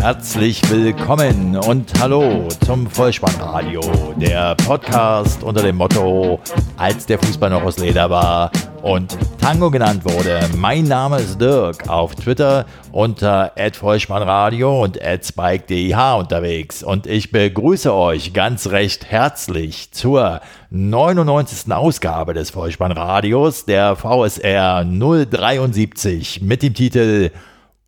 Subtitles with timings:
[0.00, 3.80] Herzlich willkommen und hallo zum Vollspannradio,
[4.16, 6.38] der Podcast unter dem Motto,
[6.76, 10.38] als der Fußball noch aus Leder war und Tango genannt wurde.
[10.56, 18.32] Mein Name ist Dirk, auf Twitter unter @vollspannradio und @spike_dih unterwegs und ich begrüße euch
[18.32, 20.40] ganz recht herzlich zur
[20.70, 21.72] 99.
[21.72, 27.30] Ausgabe des Vollspannradios der VSR 073 mit dem Titel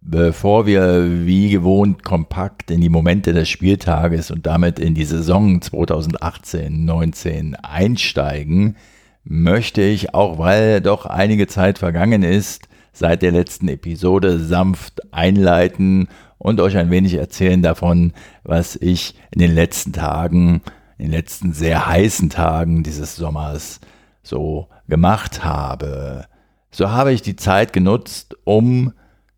[0.00, 5.60] Bevor wir wie gewohnt kompakt in die Momente des Spieltages und damit in die Saison
[5.60, 8.76] 2018-19 einsteigen,
[9.24, 16.08] möchte ich, auch weil doch einige Zeit vergangen ist, seit der letzten Episode sanft einleiten
[16.38, 18.12] und euch ein wenig erzählen davon,
[18.42, 20.62] was ich in den letzten Tagen
[21.02, 23.80] in den letzten sehr heißen Tagen dieses Sommers
[24.22, 26.26] so gemacht habe.
[26.70, 28.92] So habe ich die Zeit genutzt, um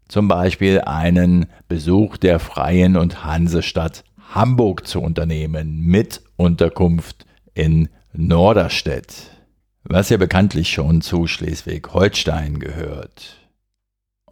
[0.07, 4.05] zum Beispiel einen Besuch der Freien und Hansestadt
[4.35, 7.25] Hamburg zu unternehmen mit Unterkunft
[7.55, 9.31] in Norderstedt,
[9.85, 13.44] was ja bekanntlich schon zu Schleswig-Holstein gehört.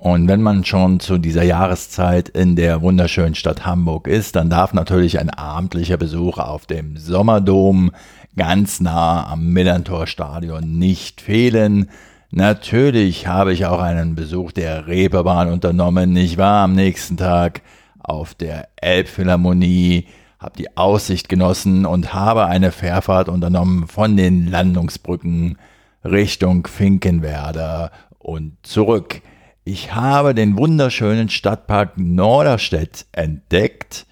[0.02, 4.74] Und wenn man schon zu dieser Jahreszeit in der wunderschönen Stadt Hamburg ist, dann darf
[4.74, 7.92] natürlich ein abendlicher Besuch auf dem Sommerdom
[8.34, 11.88] ganz nah am Millantor-Stadion nicht fehlen.
[12.32, 16.16] Natürlich habe ich auch einen Besuch der Reeperbahn unternommen.
[16.16, 17.62] Ich war am nächsten Tag
[18.00, 20.08] auf der Elbphilharmonie,
[20.40, 25.58] habe die Aussicht genossen und habe eine Fährfahrt unternommen von den Landungsbrücken
[26.04, 29.22] Richtung Finkenwerder und zurück.
[29.64, 34.06] Ich habe den wunderschönen Stadtpark Norderstedt entdeckt,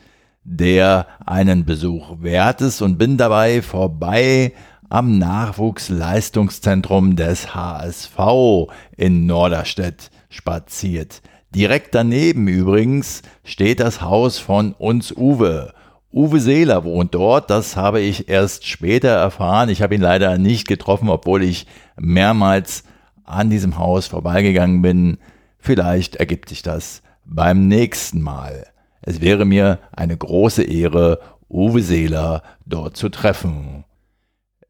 [0.45, 4.53] der einen Besuch wert ist und bin dabei vorbei
[4.89, 11.21] am Nachwuchsleistungszentrum des HSV in Norderstedt spaziert.
[11.53, 15.75] Direkt daneben übrigens steht das Haus von uns Uwe.
[16.13, 19.69] Uwe Seeler wohnt dort, das habe ich erst später erfahren.
[19.69, 21.67] Ich habe ihn leider nicht getroffen, obwohl ich
[21.99, 22.85] mehrmals
[23.25, 25.19] an diesem Haus vorbeigegangen bin.
[25.61, 28.67] Vielleicht ergibt sich das beim nächsten Mal.
[29.03, 33.85] Es wäre mir eine große Ehre, Uwe Seeler dort zu treffen.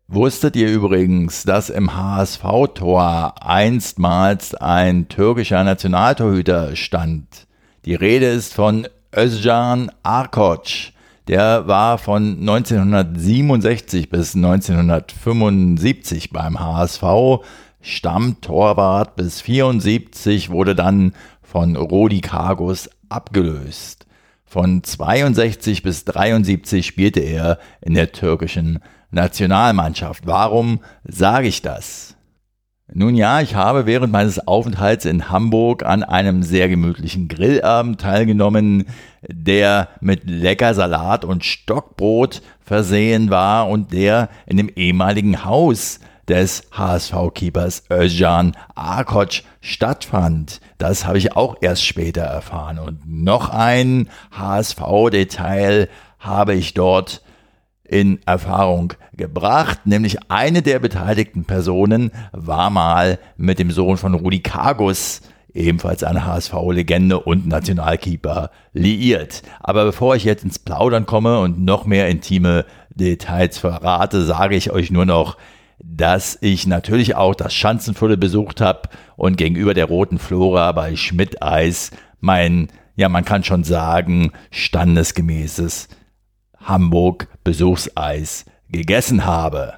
[0.09, 7.47] Wusstet ihr übrigens, dass im HSV-Tor einstmals ein türkischer Nationaltorhüter stand?
[7.85, 10.93] Die Rede ist von Özcan Arkoç.
[11.29, 17.05] Der war von 1967 bis 1975 beim HSV
[17.81, 24.07] Stammtorwart bis 74, wurde dann von Rodi Kargus abgelöst.
[24.45, 28.81] Von 62 bis 73 spielte er in der türkischen
[29.11, 30.27] Nationalmannschaft.
[30.27, 32.17] Warum sage ich das?
[32.93, 38.87] Nun ja, ich habe während meines Aufenthalts in Hamburg an einem sehr gemütlichen Grillabend teilgenommen,
[39.29, 46.01] der mit lecker Salat und Stockbrot versehen war und der in dem ehemaligen Haus
[46.31, 50.61] des HSV-Keepers Özcan Arkoc stattfand.
[50.79, 52.79] Das habe ich auch erst später erfahren.
[52.79, 55.89] Und noch ein HSV-Detail
[56.19, 57.23] habe ich dort
[57.85, 64.41] in Erfahrung gebracht, nämlich eine der beteiligten Personen war mal mit dem Sohn von Rudi
[64.41, 65.23] Kargus,
[65.53, 69.43] ebenfalls eine HSV-Legende und Nationalkeeper, liiert.
[69.59, 74.71] Aber bevor ich jetzt ins Plaudern komme und noch mehr intime Details verrate, sage ich
[74.71, 75.37] euch nur noch,
[75.83, 81.91] dass ich natürlich auch das Schanzenviertel besucht habe und gegenüber der Roten Flora bei Schmidt-Eis
[82.21, 85.89] mein, ja, man kann schon sagen, standesgemäßes
[86.59, 89.75] Hamburg Besuchseis gegessen habe.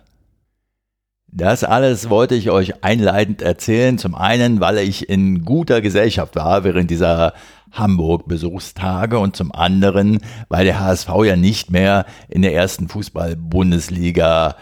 [1.34, 3.96] Das alles wollte ich euch einleitend erzählen.
[3.96, 7.32] Zum einen, weil ich in guter Gesellschaft war während dieser
[7.70, 10.18] Hamburg-Besuchstage und zum anderen,
[10.50, 14.56] weil der HSV ja nicht mehr in der ersten Fußball-Bundesliga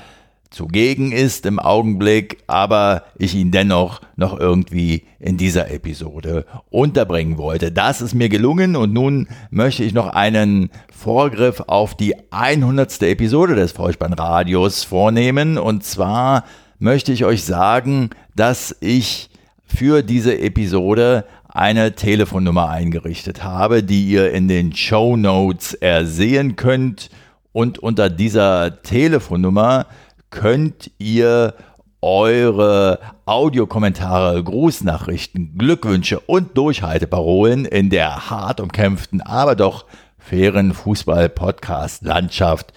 [0.50, 7.70] zugegen ist im Augenblick, aber ich ihn dennoch noch irgendwie in dieser Episode unterbringen wollte.
[7.70, 13.02] Das ist mir gelungen und nun möchte ich noch einen Vorgriff auf die 100.
[13.02, 16.44] Episode des Vollspannradios vornehmen und zwar
[16.79, 19.31] möchte ich euch sagen, dass ich
[19.64, 27.11] für diese Episode eine Telefonnummer eingerichtet habe, die ihr in den Show Notes ersehen könnt
[27.53, 29.87] und unter dieser Telefonnummer
[30.31, 31.55] könnt ihr
[32.03, 39.85] eure Audiokommentare, Grußnachrichten, Glückwünsche und Durchhalteparolen in der hart umkämpften, aber doch
[40.19, 42.73] fairen Fußball-Podcast-Landschaft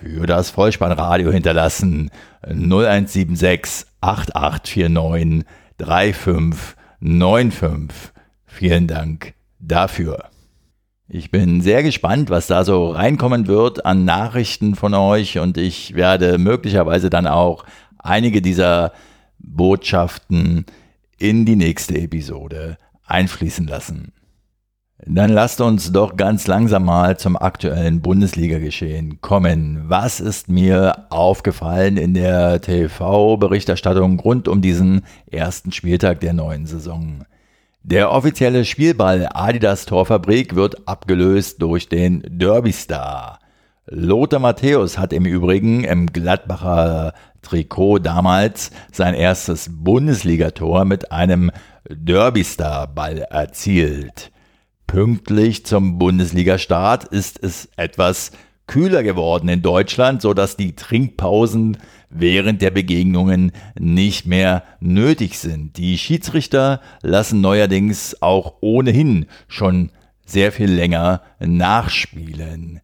[0.00, 2.10] für das Vollspannradio hinterlassen.
[2.42, 5.44] 0176 8849
[5.78, 8.12] 3595.
[8.46, 10.33] Vielen Dank dafür.
[11.08, 15.94] Ich bin sehr gespannt, was da so reinkommen wird an Nachrichten von euch und ich
[15.94, 17.64] werde möglicherweise dann auch
[17.98, 18.92] einige dieser
[19.38, 20.64] Botschaften
[21.18, 24.12] in die nächste Episode einfließen lassen.
[25.06, 29.84] Dann lasst uns doch ganz langsam mal zum aktuellen Bundesliga-Geschehen kommen.
[29.86, 37.26] Was ist mir aufgefallen in der TV-Berichterstattung rund um diesen ersten Spieltag der neuen Saison?
[37.86, 43.40] Der offizielle Spielball Adidas Torfabrik wird abgelöst durch den Derbystar.
[43.84, 51.50] Lothar Matthäus hat im Übrigen im Gladbacher Trikot damals sein erstes Bundesligator mit einem
[51.90, 54.32] Derbystar-Ball erzielt.
[54.86, 58.32] Pünktlich zum Bundesligastart ist es etwas
[58.66, 61.76] kühler geworden in Deutschland, so dass die Trinkpausen
[62.10, 65.76] während der Begegnungen nicht mehr nötig sind.
[65.76, 69.90] Die Schiedsrichter lassen neuerdings auch ohnehin schon
[70.24, 72.80] sehr viel länger nachspielen.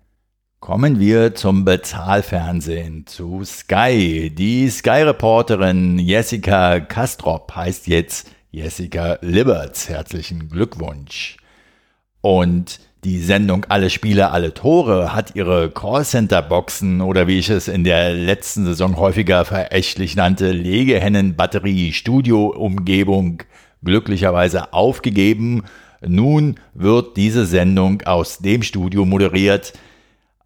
[0.59, 4.31] Kommen wir zum Bezahlfernsehen, zu Sky.
[4.31, 9.88] Die Sky-Reporterin Jessica Kastrop heißt jetzt Jessica Liberts.
[9.88, 11.38] Herzlichen Glückwunsch.
[12.21, 17.85] Und die Sendung Alle Spiele, alle Tore hat ihre Callcenter-Boxen oder wie ich es in
[17.85, 23.43] der letzten Saison häufiger verächtlich nannte, Legehennen-Batterie-Studio-Umgebung
[23.82, 25.64] glücklicherweise aufgegeben.
[26.06, 29.73] Nun wird diese Sendung aus dem Studio moderiert,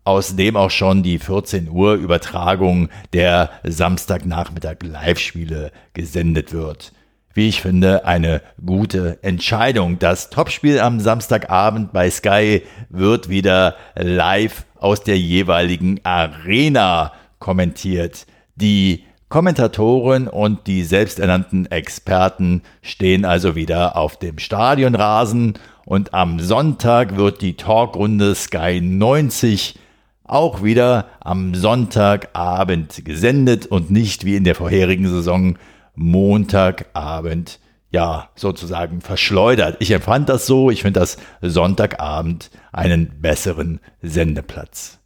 [0.05, 6.93] aus dem auch schon die 14 Uhr Übertragung der Samstagnachmittag Live-Spiele gesendet wird
[7.35, 9.99] wie ich finde, eine gute Entscheidung.
[9.99, 18.27] Das Topspiel am Samstagabend bei Sky wird wieder live aus der jeweiligen Arena kommentiert.
[18.55, 25.55] Die Kommentatoren und die selbsternannten Experten stehen also wieder auf dem Stadionrasen
[25.85, 29.77] und am Sonntag wird die Talkrunde Sky 90
[30.23, 35.57] auch wieder am Sonntagabend gesendet und nicht wie in der vorherigen Saison
[35.95, 37.59] Montagabend
[37.91, 39.77] ja sozusagen verschleudert.
[39.79, 44.99] Ich empfand das so, ich finde das Sonntagabend einen besseren Sendeplatz.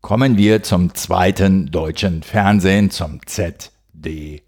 [0.00, 4.42] Kommen wir zum zweiten deutschen Fernsehen, zum ZDF.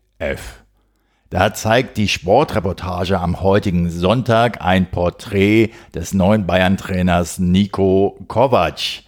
[1.30, 9.04] Da zeigt die Sportreportage am heutigen Sonntag ein Porträt des neuen Bayern-Trainers Nico Kovac.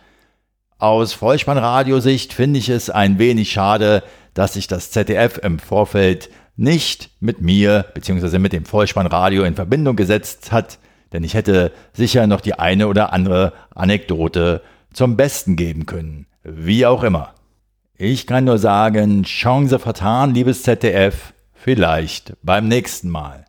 [0.79, 7.11] Aus Vollspannradiosicht finde ich es ein wenig schade, dass sich das ZDF im Vorfeld nicht
[7.21, 8.39] mit mir bzw.
[8.39, 10.79] mit dem Vollspannradio in Verbindung gesetzt hat,
[11.13, 16.27] denn ich hätte sicher noch die eine oder andere Anekdote zum Besten geben können.
[16.43, 17.35] Wie auch immer.
[17.99, 23.45] Ich kann nur sagen, Chance vertan, liebes ZDF, vielleicht beim nächsten Mal.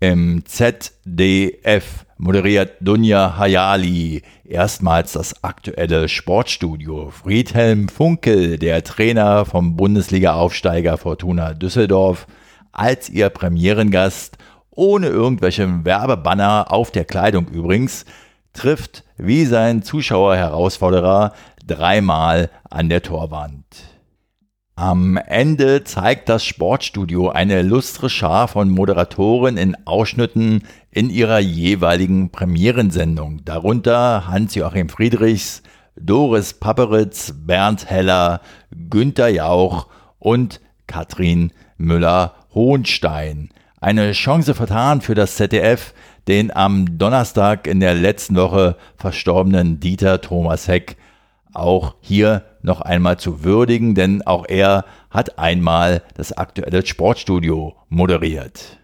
[0.00, 7.10] Im ZDF moderiert Dunja Hayali erstmals das aktuelle Sportstudio.
[7.10, 12.26] Friedhelm Funkel, der Trainer vom Bundesliga-Aufsteiger Fortuna Düsseldorf,
[12.72, 14.38] als ihr Premierengast,
[14.70, 18.04] ohne irgendwelche Werbebanner auf der Kleidung übrigens,
[18.52, 21.32] trifft wie sein Zuschauer-Herausforderer
[21.66, 23.93] dreimal an der Torwand.
[24.76, 32.30] Am Ende zeigt das Sportstudio eine lustre Schar von Moderatoren in Ausschnitten in ihrer jeweiligen
[32.30, 35.62] Premierensendung, darunter Hans-Joachim Friedrichs,
[35.94, 38.40] Doris Papperitz, Bernd Heller,
[38.90, 39.86] Günter Jauch
[40.18, 43.50] und Katrin Müller-Hohenstein.
[43.80, 45.94] Eine Chance vertan für das ZDF,
[46.26, 50.96] den am Donnerstag in der letzten Woche verstorbenen Dieter Thomas Heck
[51.52, 58.78] auch hier noch einmal zu würdigen, denn auch er hat einmal das aktuelle Sportstudio moderiert.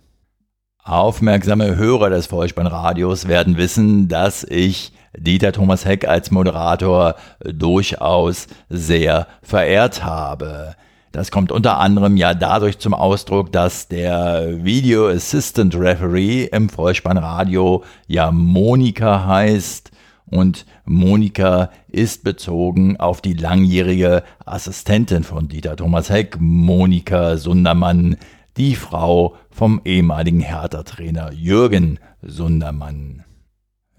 [0.84, 9.26] Aufmerksame Hörer des Vollspannradios werden wissen, dass ich Dieter Thomas Heck als Moderator durchaus sehr
[9.42, 10.76] verehrt habe.
[11.12, 17.82] Das kommt unter anderem ja dadurch zum Ausdruck, dass der Video Assistant Referee im Vollspannradio
[18.06, 19.90] ja Monika heißt
[20.26, 28.16] und Monika ist bezogen auf die langjährige Assistentin von Dieter Thomas Heck, Monika Sundermann,
[28.56, 33.22] die Frau vom ehemaligen Hertha-Trainer Jürgen Sundermann.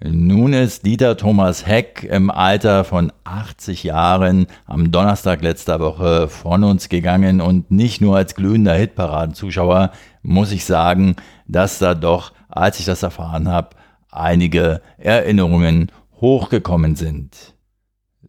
[0.04, 6.66] Nun ist Dieter Thomas Heck im Alter von 80 Jahren am Donnerstag letzter Woche von
[6.66, 9.92] uns gegangen und nicht nur als glühender Hitparadenzuschauer
[10.24, 11.16] muss ich sagen,
[11.48, 13.78] dass da doch, als ich das erfahren habe,
[14.12, 15.90] einige Erinnerungen
[16.22, 17.56] hochgekommen sind.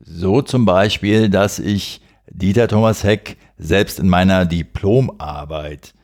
[0.01, 5.95] So zum Beispiel, dass ich Dieter Thomas Heck selbst in meiner Diplomarbeit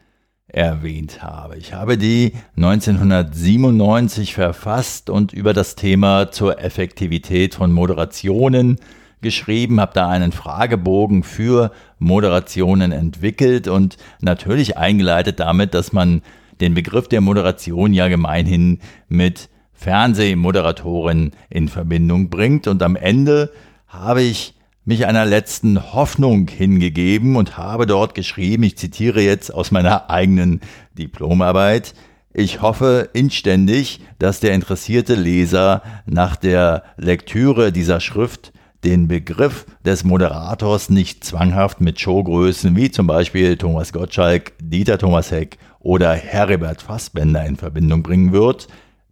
[0.46, 1.56] erwähnt habe.
[1.56, 8.76] Ich habe die 1997 verfasst und über das Thema zur Effektivität von Moderationen
[9.20, 16.22] geschrieben, habe da einen Fragebogen für Moderationen entwickelt und natürlich eingeleitet damit, dass man
[16.60, 22.66] den Begriff der Moderation ja gemeinhin mit Fernsehmoderatoren in Verbindung bringt.
[22.66, 23.50] Und am Ende
[23.86, 24.54] habe ich
[24.84, 30.60] mich einer letzten Hoffnung hingegeben und habe dort geschrieben, ich zitiere jetzt aus meiner eigenen
[30.96, 31.94] Diplomarbeit,
[32.34, 38.52] ich hoffe inständig, dass der interessierte Leser nach der Lektüre dieser Schrift
[38.84, 45.30] den Begriff des Moderators nicht zwanghaft mit Showgrößen wie zum Beispiel Thomas Gottschalk, Dieter Thomas
[45.30, 48.68] Heck oder Heribert Fassbender in Verbindung bringen wird,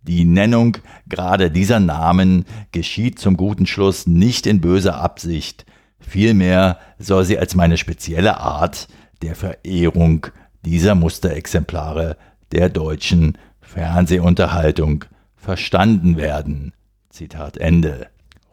[0.07, 5.67] die Nennung gerade dieser Namen geschieht zum guten Schluss nicht in böser Absicht,
[5.99, 8.89] vielmehr soll sie als meine spezielle Art
[9.23, 10.27] der Verehrung
[10.65, 12.17] dieser Musterexemplare
[12.53, 16.73] der deutschen Fernsehunterhaltung verstanden werden.
[17.11, 18.09] Zitat Ende.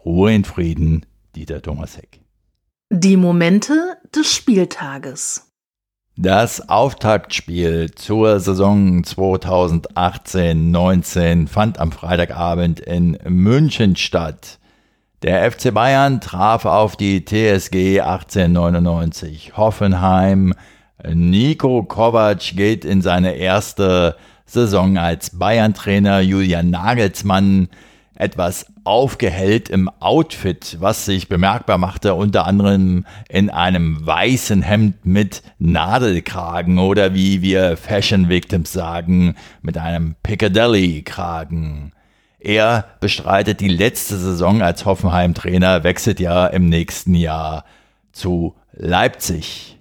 [0.05, 1.05] Ruhe in Frieden,
[1.35, 2.21] Dieter Thomas Heck.
[2.89, 5.52] Die Momente des Spieltages.
[6.15, 14.59] Das Auftaktspiel zur Saison 2018-19 fand am Freitagabend in München statt.
[15.23, 20.53] Der FC Bayern traf auf die TSG 1899 Hoffenheim.
[21.03, 24.15] Nico Kovac geht in seine erste
[24.45, 26.19] Saison als Bayern-Trainer.
[26.19, 27.69] Julian Nagelsmann
[28.15, 35.41] etwas aufgehellt im Outfit, was sich bemerkbar machte, unter anderem in einem weißen Hemd mit
[35.59, 41.93] Nadelkragen oder wie wir Fashion Victims sagen, mit einem Piccadilly-Kragen.
[42.39, 47.63] Er bestreitet die letzte Saison als Hoffenheim-Trainer, wechselt ja im nächsten Jahr
[48.11, 49.72] zu Leipzig.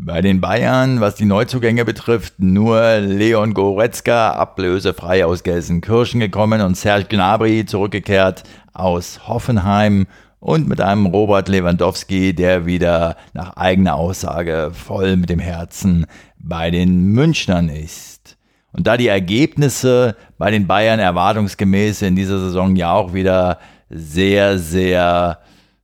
[0.00, 6.76] Bei den Bayern, was die Neuzugänge betrifft, nur Leon Goretzka ablösefrei aus Gelsenkirchen gekommen und
[6.76, 10.06] Serge Gnabry zurückgekehrt aus Hoffenheim
[10.38, 16.06] und mit einem Robert Lewandowski, der wieder nach eigener Aussage voll mit dem Herzen
[16.38, 18.36] bei den Münchnern ist.
[18.72, 23.58] Und da die Ergebnisse bei den Bayern erwartungsgemäß in dieser Saison ja auch wieder
[23.90, 25.40] sehr, sehr,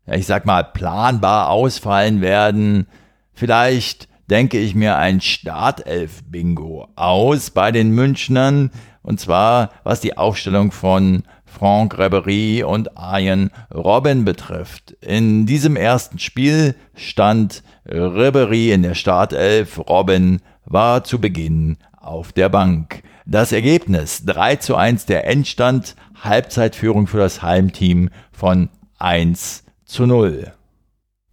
[0.06, 2.87] ich sag mal, planbar ausfallen werden,
[3.35, 8.71] Vielleicht denke ich mir ein Startelf-Bingo aus bei den Münchnern.
[9.03, 14.97] Und zwar, was die Aufstellung von Franck Ribery und Arjen Robben betrifft.
[15.00, 22.49] In diesem ersten Spiel stand Ribery in der Startelf, Robben war zu Beginn auf der
[22.49, 23.03] Bank.
[23.26, 30.53] Das Ergebnis 3 zu 1 der Endstand, Halbzeitführung für das Heimteam von 1 zu 0.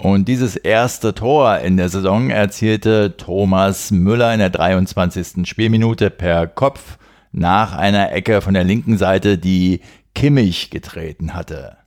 [0.01, 5.47] Und dieses erste Tor in der Saison erzielte Thomas Müller in der 23.
[5.47, 6.97] Spielminute per Kopf
[7.31, 9.81] nach einer Ecke von der linken Seite, die
[10.15, 11.77] Kimmich getreten hatte.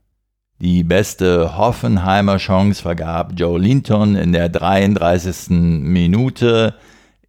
[0.61, 5.50] Die beste Hoffenheimer Chance vergab Joe Linton in der 33.
[5.50, 6.76] Minute.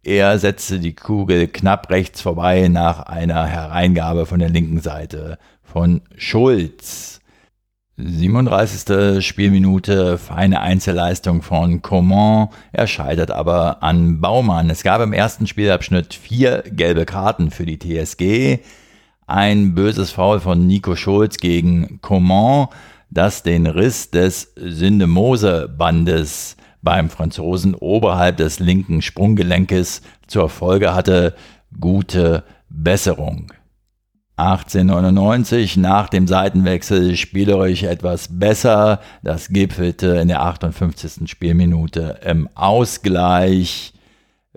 [0.04, 6.02] Er setzte die Kugel knapp rechts vorbei nach einer Hereingabe von der linken Seite von
[6.16, 7.20] Schulz.
[7.98, 9.24] 37.
[9.24, 14.68] Spielminute, feine Einzelleistung von Coman, er scheitert aber an Baumann.
[14.68, 18.58] Es gab im ersten Spielabschnitt vier gelbe Karten für die TSG.
[19.26, 22.68] Ein böses Foul von Nico Schulz gegen Coman,
[23.10, 31.34] das den Riss des Syndemose-Bandes beim Franzosen oberhalb des linken Sprunggelenkes zur Folge hatte.
[31.80, 33.52] Gute Besserung.
[34.36, 39.00] 1899 nach dem Seitenwechsel spielerisch etwas besser.
[39.22, 41.28] Das gipfelte in der 58.
[41.28, 43.94] Spielminute im Ausgleich.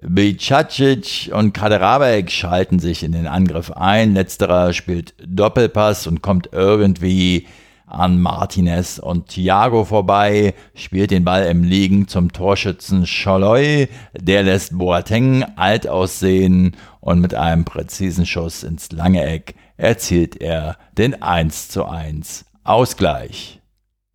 [0.02, 4.14] Bicacic und Kaderabek schalten sich in den Angriff ein.
[4.14, 7.48] Letzterer spielt Doppelpass und kommt irgendwie
[7.86, 14.78] an Martinez und Thiago vorbei, spielt den Ball im Liegen zum Torschützen Scholloy, der lässt
[14.78, 21.70] Boateng alt aussehen und mit einem präzisen Schuss ins lange Eck erzielt er den 1
[21.70, 23.62] zu 1 Ausgleich.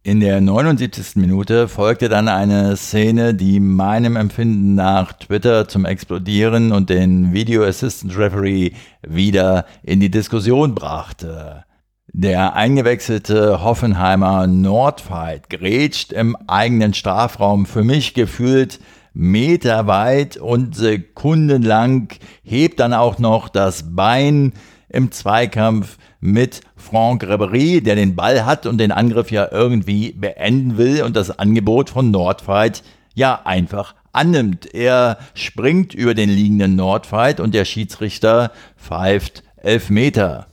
[0.03, 1.17] In der 79.
[1.17, 7.65] Minute folgte dann eine Szene, die meinem Empfinden nach Twitter zum Explodieren und den Video
[7.65, 11.65] Assistant Referee wieder in die Diskussion brachte.
[12.13, 18.81] Der eingewechselte Hoffenheimer Nordfight grätscht im eigenen Strafraum für mich gefühlt
[19.15, 22.09] meterweit und sekundenlang,
[22.43, 24.53] hebt dann auch noch das Bein
[24.95, 30.79] im Zweikampf mit Franck Ribéry, der den Ball hat und den Angriff ja irgendwie beenden
[30.79, 32.83] will und das Angebot von Nordfight
[33.15, 34.73] ja einfach annimmt.
[34.73, 40.47] Er springt über den liegenden Nordfight und der Schiedsrichter pfeift elf Meter.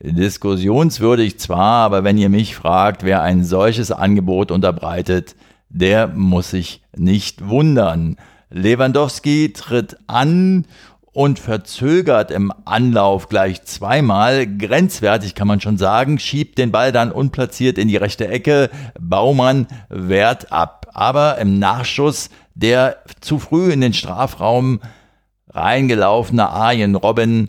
[0.00, 5.34] Diskussionswürdig zwar, aber wenn ihr mich fragt, wer ein solches Angebot unterbreitet,
[5.70, 8.16] der muss sich nicht wundern.
[8.50, 10.66] Lewandowski tritt an
[11.16, 17.10] und verzögert im Anlauf gleich zweimal, grenzwertig kann man schon sagen, schiebt den Ball dann
[17.10, 18.68] unplatziert in die rechte Ecke,
[19.00, 20.88] Baumann wehrt ab.
[20.92, 24.80] Aber im Nachschuss der zu früh in den Strafraum
[25.48, 27.48] reingelaufene Arjen Robben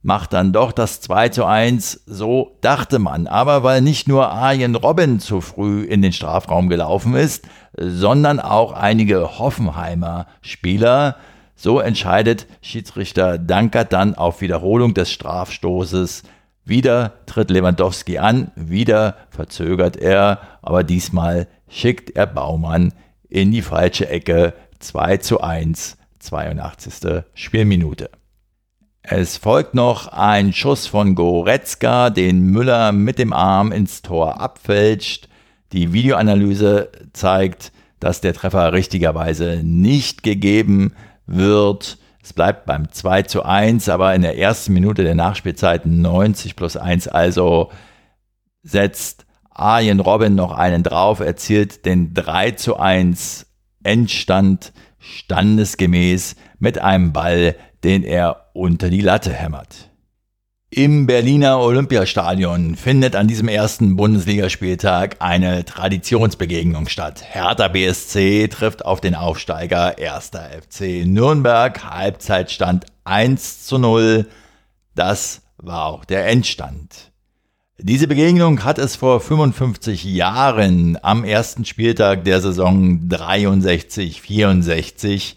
[0.00, 3.26] macht dann doch das 2 zu 1, so dachte man.
[3.26, 8.72] Aber weil nicht nur Arjen Robben zu früh in den Strafraum gelaufen ist, sondern auch
[8.72, 11.16] einige Hoffenheimer Spieler,
[11.60, 16.22] so entscheidet Schiedsrichter Dankert dann auf Wiederholung des Strafstoßes.
[16.64, 22.94] Wieder tritt Lewandowski an, wieder verzögert er, aber diesmal schickt er Baumann
[23.28, 24.54] in die falsche Ecke.
[24.78, 27.24] 2 zu 1, 82.
[27.34, 28.10] Spielminute.
[29.02, 35.28] Es folgt noch ein Schuss von Goretzka, den Müller mit dem Arm ins Tor abfälscht.
[35.72, 40.92] Die Videoanalyse zeigt, dass der Treffer richtigerweise nicht gegeben
[41.28, 41.98] wird.
[42.22, 46.76] Es bleibt beim 2 zu 1, aber in der ersten Minute der Nachspielzeit 90 plus
[46.76, 47.70] 1, also
[48.62, 53.46] setzt Arjen Robin noch einen drauf, erzielt den 3 zu 1
[53.82, 59.90] Endstand standesgemäß mit einem Ball, den er unter die Latte hämmert.
[60.70, 67.24] Im Berliner Olympiastadion findet an diesem ersten Bundesligaspieltag eine Traditionsbegegnung statt.
[67.26, 70.32] Hertha BSC trifft auf den Aufsteiger 1.
[70.60, 71.82] FC Nürnberg.
[71.82, 74.26] Halbzeitstand 1 zu 0.
[74.94, 77.12] Das war auch der Endstand.
[77.78, 85.32] Diese Begegnung hat es vor 55 Jahren am ersten Spieltag der Saison 63-64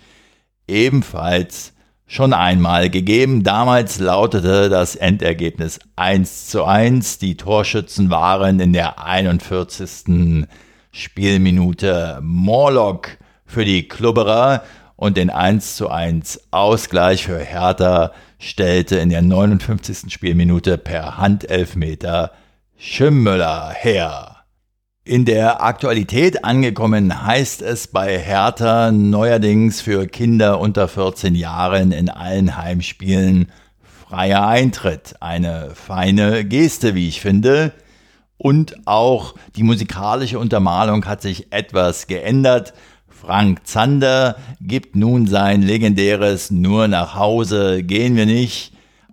[0.67, 1.71] ebenfalls
[2.11, 3.41] schon einmal gegeben.
[3.41, 7.19] Damals lautete das Endergebnis 1 zu 1.
[7.19, 10.45] Die Torschützen waren in der 41.
[10.91, 14.63] Spielminute Morlock für die Klubberer
[14.97, 20.11] und den 1 zu 1 Ausgleich für Hertha stellte in der 59.
[20.11, 22.33] Spielminute per Handelfmeter
[22.77, 24.30] Schimmöller her.
[25.03, 32.07] In der Aktualität angekommen heißt es bei Hertha neuerdings für Kinder unter 14 Jahren in
[32.07, 35.15] allen Heimspielen freier Eintritt.
[35.19, 37.73] Eine feine Geste, wie ich finde.
[38.37, 42.75] Und auch die musikalische Untermalung hat sich etwas geändert.
[43.07, 48.71] Frank Zander gibt nun sein legendäres Nur nach Hause gehen wir nicht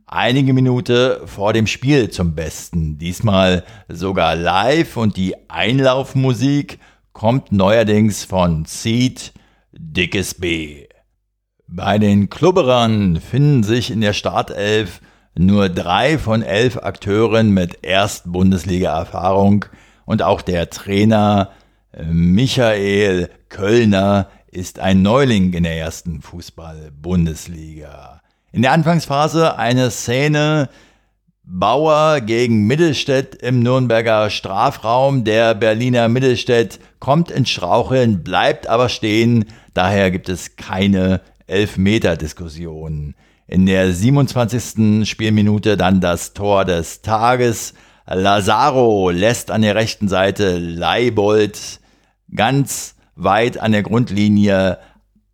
[0.09, 2.99] einige Minuten vor dem Spiel zum Besten.
[2.99, 6.79] Diesmal sogar live und die Einlaufmusik
[7.13, 9.33] kommt neuerdings von Seed
[9.73, 10.87] Dickes B.
[11.67, 15.01] Bei den Klubberern finden sich in der Startelf
[15.35, 19.67] nur drei von elf Akteuren mit Erst-Bundesliga-Erfahrung
[20.05, 21.51] und auch der Trainer
[22.07, 28.18] Michael Kölner ist ein Neuling in der ersten Fußball-Bundesliga.
[28.51, 30.71] In der Anfangsphase eine Szene
[31.43, 35.25] Bauer gegen Mittelstädt im Nürnberger Strafraum.
[35.25, 39.45] Der Berliner Mittelstädt kommt ins Straucheln, bleibt aber stehen.
[39.75, 43.15] Daher gibt es keine Elfmeter-Diskussion.
[43.47, 45.07] In der 27.
[45.07, 47.75] Spielminute dann das Tor des Tages.
[48.07, 51.81] Lazaro lässt an der rechten Seite Leibold
[52.35, 54.79] ganz weit an der Grundlinie,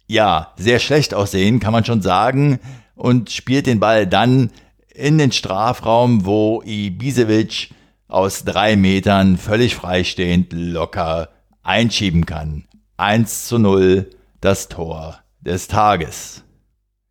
[0.08, 2.58] ja, sehr schlecht aussehen, kann man schon sagen
[3.04, 4.50] und spielt den Ball dann
[4.94, 7.68] in den Strafraum, wo Ibisevic
[8.08, 11.28] aus drei Metern völlig freistehend locker
[11.62, 12.64] einschieben kann.
[12.96, 14.08] 1 zu 0
[14.40, 16.44] das Tor des Tages.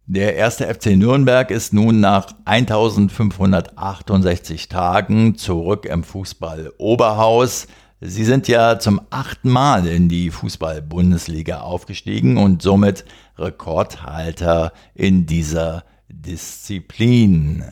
[0.08, 7.67] Der erste FC Nürnberg ist nun nach 1568 Tagen zurück im Fußball Oberhaus.
[8.01, 13.06] Sie sind ja zum achten Mal in die Fußball-Bundesliga aufgestiegen und somit
[13.37, 17.65] Rekordhalter in dieser Disziplin.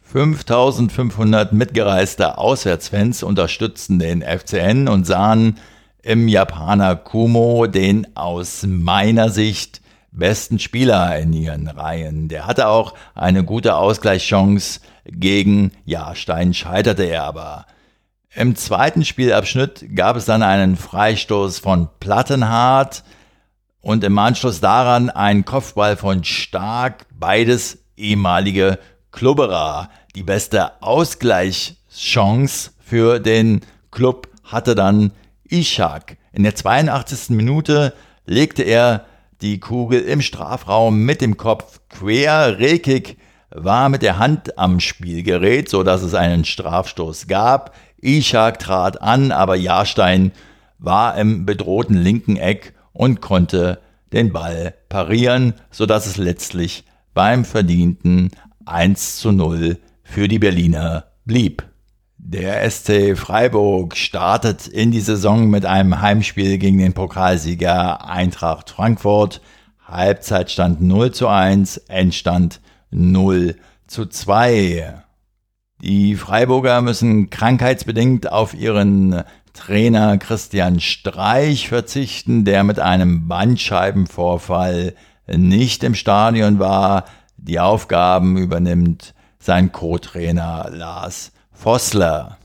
[0.00, 5.58] 5500 mitgereiste Auswärtsfans unterstützten den FCN und sahen
[6.02, 9.80] im Japaner Kumo den aus meiner Sicht
[10.10, 12.28] besten Spieler in ihren Reihen.
[12.28, 17.66] Der hatte auch eine gute Ausgleichschance gegen Jahrstein, scheiterte er aber.
[18.34, 23.02] Im zweiten Spielabschnitt gab es dann einen Freistoß von Plattenhardt
[23.80, 28.78] und im Anschluss daran ein Kopfball von Stark, beides ehemalige
[29.10, 29.90] Klubberer.
[30.14, 35.12] Die beste Ausgleichschance für den Club hatte dann
[35.48, 36.16] Ishak.
[36.32, 37.30] In der 82.
[37.30, 37.94] Minute
[38.26, 39.06] legte er
[39.40, 42.58] die Kugel im Strafraum mit dem Kopf quer.
[42.58, 43.16] Rekik
[43.50, 47.74] war mit der Hand am Spielgerät, so dass es einen Strafstoß gab.
[48.00, 50.32] Ishak trat an, aber Jahrstein
[50.78, 53.80] war im bedrohten linken Eck und konnte
[54.12, 56.84] den Ball parieren, so dass es letztlich
[57.14, 58.30] beim verdienten
[58.66, 61.64] 1 zu 0 für die Berliner blieb.
[62.18, 69.40] Der SC Freiburg startet in die Saison mit einem Heimspiel gegen den Pokalsieger Eintracht Frankfurt.
[69.86, 72.60] Halbzeitstand 0 zu 1, Endstand
[72.90, 75.02] 0 zu 2.
[75.80, 79.22] Die Freiburger müssen krankheitsbedingt auf ihren
[79.60, 84.94] Trainer Christian Streich verzichten, der mit einem Bandscheibenvorfall
[85.26, 87.04] nicht im Stadion war.
[87.36, 92.38] Die Aufgaben übernimmt sein Co-Trainer Lars Vossler.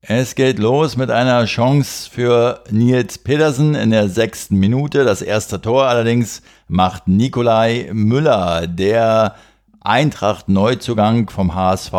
[0.00, 5.02] Es geht los mit einer Chance für Nils Pedersen in der sechsten Minute.
[5.02, 9.34] Das erste Tor allerdings macht Nikolai Müller, der
[9.80, 11.92] Eintracht-Neuzugang vom HSV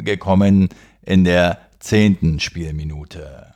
[0.00, 0.68] gekommen
[1.02, 3.53] in der zehnten Spielminute.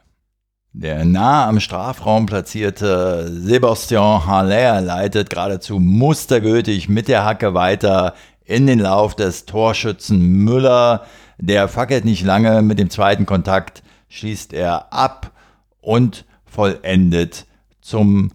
[0.74, 8.66] Der nah am Strafraum platzierte Sebastian Haller leitet geradezu mustergültig mit der Hacke weiter in
[8.66, 11.04] den Lauf des Torschützen Müller,
[11.38, 15.33] der fackelt nicht lange mit dem zweiten Kontakt, schließt er ab
[15.81, 17.46] und vollendet
[17.81, 18.31] zum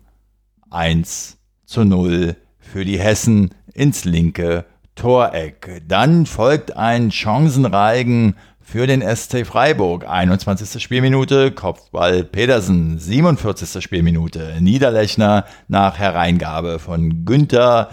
[0.71, 4.65] 1 zu 0 für die Hessen ins linke
[4.95, 5.83] Toreck.
[5.87, 10.07] Dann folgt ein Chancenreigen für den SC Freiburg.
[10.07, 10.81] 21.
[10.81, 12.97] Spielminute, Kopfball Pedersen.
[12.97, 13.83] 47.
[13.83, 17.91] Spielminute, Niederlechner nach Hereingabe von Günther.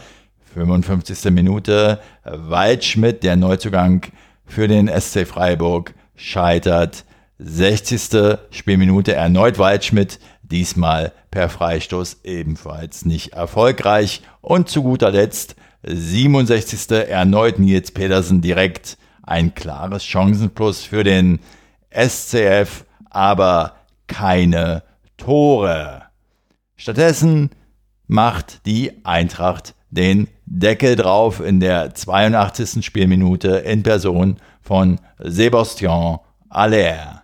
[0.54, 1.30] 55.
[1.30, 4.06] Minute, Waldschmidt, der Neuzugang
[4.46, 7.04] für den SC Freiburg scheitert.
[7.38, 8.38] 60.
[8.50, 14.22] Spielminute erneut Waldschmidt, diesmal per Freistoß ebenfalls nicht erfolgreich.
[14.40, 16.90] Und zu guter Letzt 67.
[17.08, 18.98] erneut Nils Pedersen direkt
[19.30, 21.38] ein klares Chancenplus für den
[21.90, 23.76] SCF, aber
[24.08, 24.82] keine
[25.16, 26.02] Tore.
[26.76, 27.50] Stattdessen
[28.08, 32.84] macht die Eintracht den Deckel drauf in der 82.
[32.84, 37.22] Spielminute in Person von Sebastian Aller.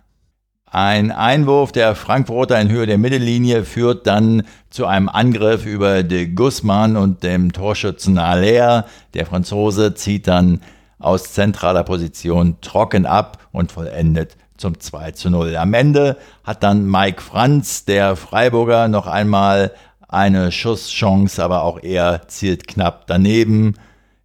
[0.69, 6.27] Ein Einwurf der Frankfurter in Höhe der Mittellinie führt dann zu einem Angriff über de
[6.27, 8.85] Guzman und dem Torschützen Aller.
[9.13, 10.61] Der Franzose zieht dann
[10.99, 15.55] aus zentraler Position trocken ab und vollendet zum 2 zu 0.
[15.55, 19.71] Am Ende hat dann Mike Franz, der Freiburger, noch einmal
[20.07, 23.75] eine Schusschance, aber auch er zielt knapp daneben.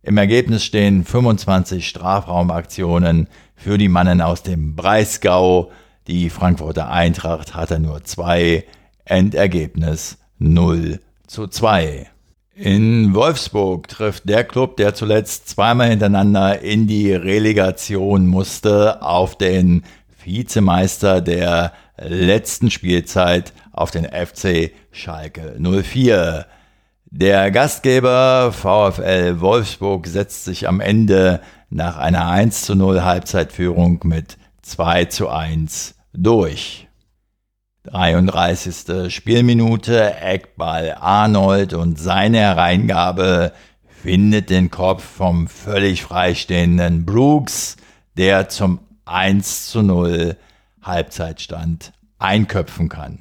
[0.02, 5.70] Im Ergebnis stehen 25 Strafraumaktionen für die Mannen aus dem Breisgau.
[6.06, 8.64] Die Frankfurter Eintracht hatte nur zwei.
[9.04, 12.12] Endergebnis 0 zu 2.
[12.64, 19.83] In Wolfsburg trifft der Club, der zuletzt zweimal hintereinander in die Relegation musste, auf den
[20.22, 26.46] Vizemeister der letzten Spielzeit auf den FC Schalke 04.
[27.07, 34.38] Der Gastgeber VfL Wolfsburg setzt sich am Ende nach einer 1 zu 0 Halbzeitführung mit
[34.62, 36.87] 2 zu 1 durch.
[37.85, 39.12] 33.
[39.12, 43.53] Spielminute, Eckball Arnold und seine Hereingabe
[44.03, 47.77] findet den Kopf vom völlig freistehenden Brooks,
[48.16, 50.37] der zum 1 zu 0
[50.81, 53.18] Halbzeitstand einköpfen kann.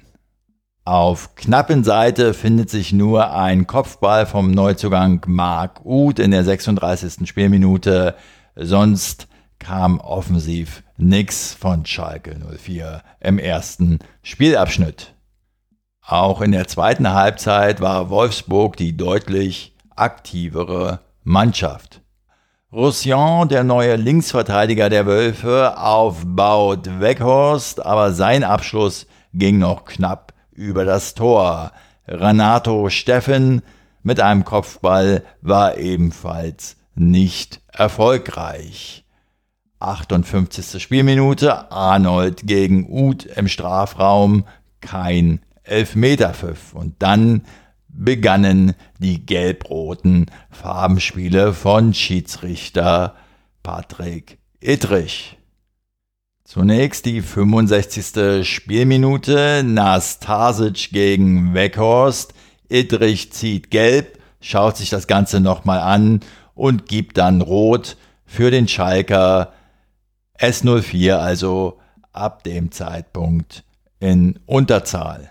[0.85, 7.27] Auf knappen Seite findet sich nur ein Kopfball vom Neuzugang Mark Uth in der 36.
[7.27, 8.15] Spielminute.
[8.55, 15.13] sonst kam offensiv nix von Schalke 04 im ersten Spielabschnitt.
[16.05, 22.01] Auch in der zweiten Halbzeit war Wolfsburg die deutlich aktivere Mannschaft.
[22.71, 30.85] Roussillon, der neue Linksverteidiger der Wölfe, aufbaut Weghorst, aber sein Abschluss ging noch knapp über
[30.85, 31.71] das Tor.
[32.07, 33.61] Renato Steffen
[34.03, 39.03] mit einem Kopfball war ebenfalls nicht erfolgreich.
[39.81, 40.81] 58.
[40.81, 44.45] Spielminute, Arnold gegen Uth im Strafraum,
[44.79, 46.73] kein Elfmeterpfiff.
[46.73, 47.43] Und dann
[47.87, 53.15] begannen die gelb-roten Farbenspiele von Schiedsrichter
[53.63, 55.37] Patrick Ittrich.
[56.43, 58.45] Zunächst die 65.
[58.47, 62.33] Spielminute, Nastasic gegen Weghorst.
[62.67, 66.19] Ittrich zieht gelb, schaut sich das Ganze nochmal an
[66.53, 69.53] und gibt dann rot für den Schalker
[70.41, 71.77] S04, also
[72.13, 73.63] ab dem Zeitpunkt
[73.99, 75.29] in Unterzahl.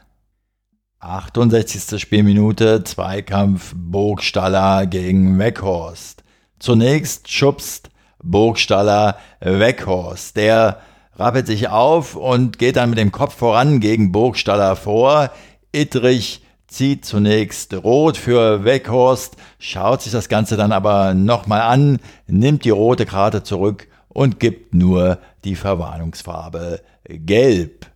[1.01, 2.01] 68.
[2.01, 6.23] Spielminute, Zweikampf Burgstaller gegen Weghorst.
[6.61, 7.91] Zunächst schubst
[8.23, 10.37] Burgstaller Weghorst.
[10.37, 10.81] Der
[11.17, 15.31] rappelt sich auf und geht dann mit dem Kopf voran gegen Burgstaller vor.
[15.73, 22.65] Ittrich zieht zunächst rot für Weghorst, schaut sich das Ganze dann aber nochmal an, nimmt
[22.65, 27.87] die rote Karte zurück und gibt nur die Verwarnungsfarbe gelb.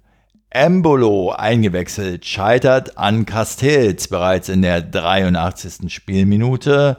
[0.51, 5.93] Embolo eingewechselt, scheitert an Castells bereits in der 83.
[5.93, 6.97] Spielminute.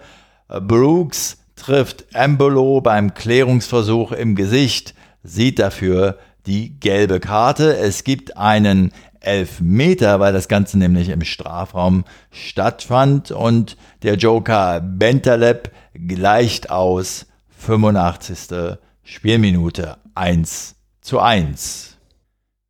[0.49, 4.93] Brooks trifft Embolo beim Klärungsversuch im Gesicht
[5.25, 7.75] sieht dafür die gelbe Karte.
[7.75, 15.71] Es gibt einen Elfmeter, weil das Ganze nämlich im Strafraum stattfand und der Joker Bentaleb
[15.93, 17.25] gleicht aus
[17.57, 18.77] 85.
[19.07, 21.95] Spielminute 1 zu 1.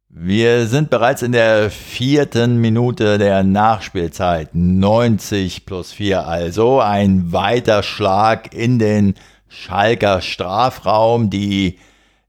[0.09, 4.49] Wir sind bereits in der vierten Minute der Nachspielzeit.
[4.53, 6.81] 90 plus 4 also.
[6.81, 9.15] Ein weiter Schlag in den
[9.47, 11.29] Schalker Strafraum.
[11.29, 11.79] Die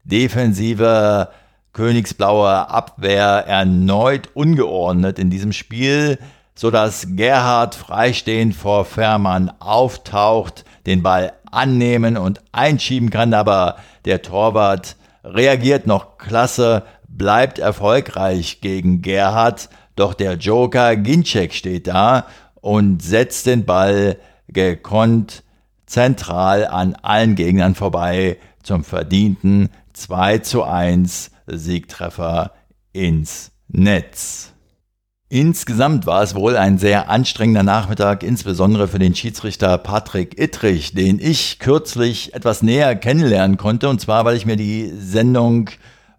[0.05, 1.27] defensive
[1.73, 6.17] königsblaue Abwehr erneut ungeordnet in diesem Spiel,
[6.57, 14.97] sodass Gerhard freistehend vor Fährmann auftaucht, den Ball annehmen und einschieben kann, aber der Torwart
[15.23, 23.45] reagiert noch klasse, bleibt erfolgreich gegen Gerhard, doch der Joker Ginczek steht da und setzt
[23.45, 24.17] den Ball
[24.47, 25.43] gekonnt
[25.85, 32.51] zentral an allen Gegnern vorbei zum verdienten 2 zu 1 Siegtreffer
[32.93, 34.53] ins Netz.
[35.29, 41.19] Insgesamt war es wohl ein sehr anstrengender Nachmittag, insbesondere für den Schiedsrichter Patrick Ittrich, den
[41.19, 45.69] ich kürzlich etwas näher kennenlernen konnte, und zwar weil ich mir die Sendung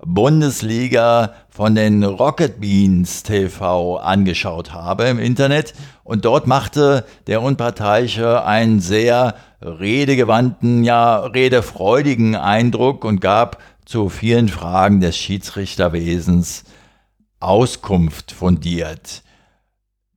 [0.04, 5.72] Bundesliga von den Rocket Beans TV angeschaut habe im Internet.
[6.04, 14.50] Und dort machte der Unparteiische einen sehr redegewandten, ja redefreudigen Eindruck und gab zu vielen
[14.50, 16.64] Fragen des Schiedsrichterwesens
[17.40, 19.22] Auskunft fundiert.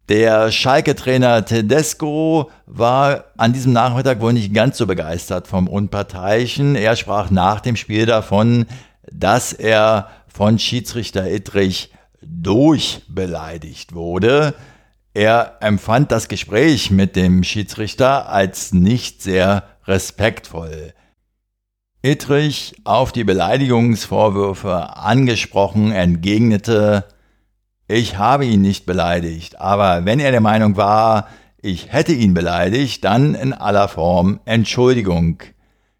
[0.10, 6.76] Der Schalke-Trainer Tedesco war an diesem Nachmittag wohl nicht ganz so begeistert vom Unparteiischen.
[6.76, 8.66] Er sprach nach dem Spiel davon,
[9.12, 14.54] dass er von Schiedsrichter Ittrich durchbeleidigt wurde.
[15.14, 20.94] Er empfand das Gespräch mit dem Schiedsrichter als nicht sehr respektvoll.
[22.04, 27.06] Ittrich, auf die Beleidigungsvorwürfe angesprochen, entgegnete,
[27.88, 31.28] ich habe ihn nicht beleidigt, aber wenn er der Meinung war,
[31.62, 35.44] ich hätte ihn beleidigt, dann in aller Form Entschuldigung.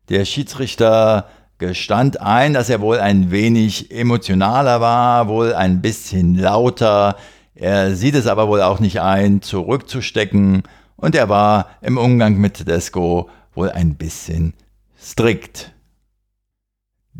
[0.10, 7.16] Der Schiedsrichter gestand ein, dass er wohl ein wenig emotionaler war, wohl ein bisschen lauter,
[7.54, 10.64] er sieht es aber wohl auch nicht ein, zurückzustecken,
[10.96, 14.56] und er war im Umgang mit Tedesco wohl ein bisschen
[15.00, 15.74] strikt.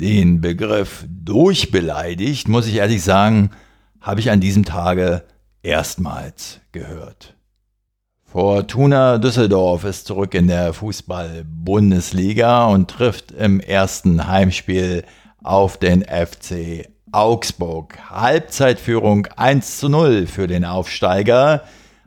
[0.02, 3.52] Den Begriff durchbeleidigt, muss ich ehrlich sagen,
[4.00, 5.24] habe ich an diesem Tage
[5.62, 7.36] erstmals gehört.
[8.24, 15.04] Fortuna Düsseldorf ist zurück in der Fußball-Bundesliga und trifft im ersten Heimspiel
[15.44, 18.00] auf den FC Augsburg.
[18.10, 21.62] Halbzeitführung 1 zu 0 für den Aufsteiger.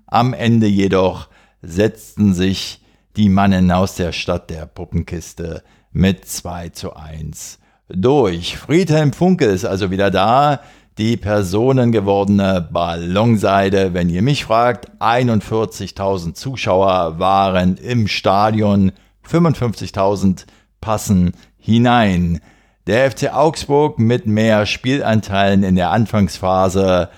[0.08, 1.28] Am Ende jedoch
[1.62, 2.82] setzten sich
[3.14, 8.56] die Mannen aus der Stadt der Puppenkiste mit 2 zu 1 durch.
[8.56, 10.60] Friedhelm Funke ist also wieder da.
[10.96, 18.92] Die personengewordene Ballonseide, wenn ihr mich fragt, 41.000 Zuschauer waren im Stadion,
[19.28, 20.44] 55.000
[20.80, 22.40] passen hinein.
[22.86, 27.08] Der FC Augsburg mit mehr Spielanteilen in der Anfangsphase.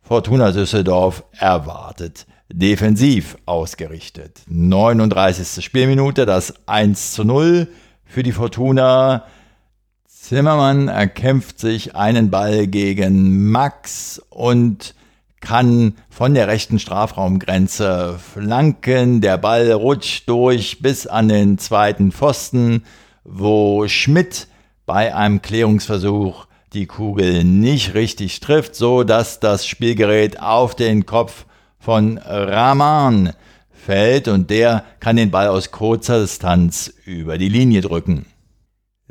[0.00, 4.42] Fortuna Düsseldorf erwartet defensiv ausgerichtet.
[4.48, 5.64] 39.
[5.64, 7.68] Spielminute, das 1 zu 0
[8.04, 9.24] für die Fortuna.
[10.28, 14.94] Zimmermann erkämpft sich einen Ball gegen Max und
[15.40, 19.22] kann von der rechten Strafraumgrenze flanken.
[19.22, 22.84] Der Ball rutscht durch bis an den zweiten Pfosten,
[23.24, 24.48] wo Schmidt
[24.84, 31.46] bei einem Klärungsversuch die Kugel nicht richtig trifft, so dass das Spielgerät auf den Kopf
[31.78, 33.32] von Rahman
[33.72, 38.26] fällt und der kann den Ball aus kurzer Distanz über die Linie drücken.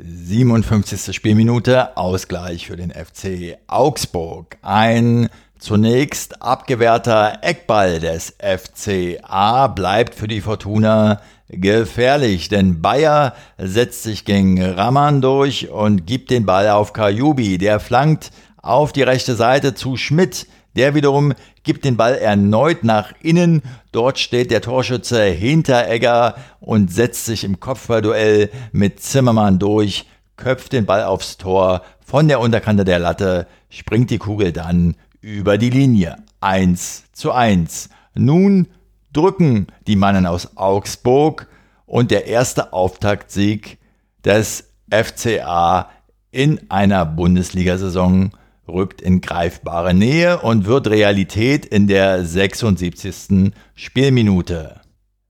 [0.00, 1.12] 57.
[1.12, 4.56] Spielminute, Ausgleich für den FC Augsburg.
[4.62, 14.24] Ein zunächst abgewehrter Eckball des FCA bleibt für die Fortuna gefährlich, denn Bayer setzt sich
[14.24, 18.30] gegen Raman durch und gibt den Ball auf Kajubi, der flankt
[18.62, 23.62] auf die rechte Seite zu Schmidt, der wiederum gibt den Ball erneut nach innen.
[23.92, 30.72] Dort steht der Torschütze hinter Egger und setzt sich im Kopfballduell mit Zimmermann durch, köpft
[30.72, 35.70] den Ball aufs Tor von der Unterkante der Latte, springt die Kugel dann über die
[35.70, 36.16] Linie.
[36.40, 37.90] 1 zu 1.
[38.14, 38.68] Nun
[39.12, 41.48] drücken die Mannen aus Augsburg
[41.86, 43.78] und der erste Auftaktsieg
[44.24, 45.90] des FCA
[46.30, 48.30] in einer Bundesliga-Saison
[48.68, 53.52] rückt in greifbare Nähe und wird Realität in der 76.
[53.74, 54.80] Spielminute.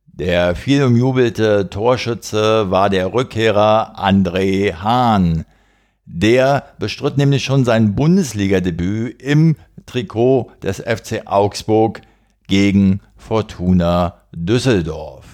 [0.06, 5.44] Der viel umjubelte Torschütze war der Rückkehrer André Hahn.
[6.04, 12.00] Der bestritt nämlich schon sein Bundesligadebüt im Trikot des FC Augsburg
[12.48, 15.26] gegen Fortuna Düsseldorf.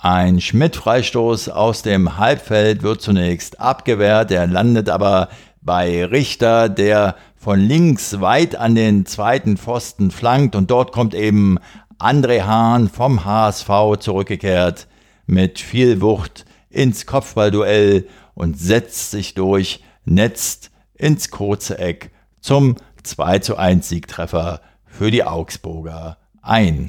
[0.00, 5.28] Ein Schmidt-Freistoß aus dem Halbfeld wird zunächst abgewehrt, er landet aber
[5.68, 11.58] bei Richter, der von links weit an den zweiten Pfosten flankt und dort kommt eben
[11.98, 14.88] André Hahn vom HSV zurückgekehrt
[15.26, 23.40] mit viel Wucht ins Kopfballduell und setzt sich durch, netzt ins kurze Eck zum 2
[23.40, 26.88] zu 1 Siegtreffer für die Augsburger ein.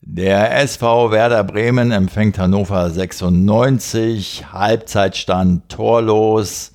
[0.00, 6.72] Der SV Werder Bremen empfängt Hannover 96, Halbzeitstand torlos.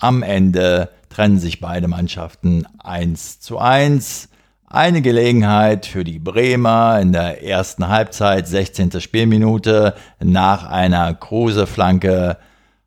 [0.00, 4.30] Am Ende trennen sich beide Mannschaften 1 zu 1.
[4.66, 8.98] Eine Gelegenheit für die Bremer in der ersten Halbzeit, 16.
[9.02, 12.38] Spielminute, nach einer Kruse-Flanke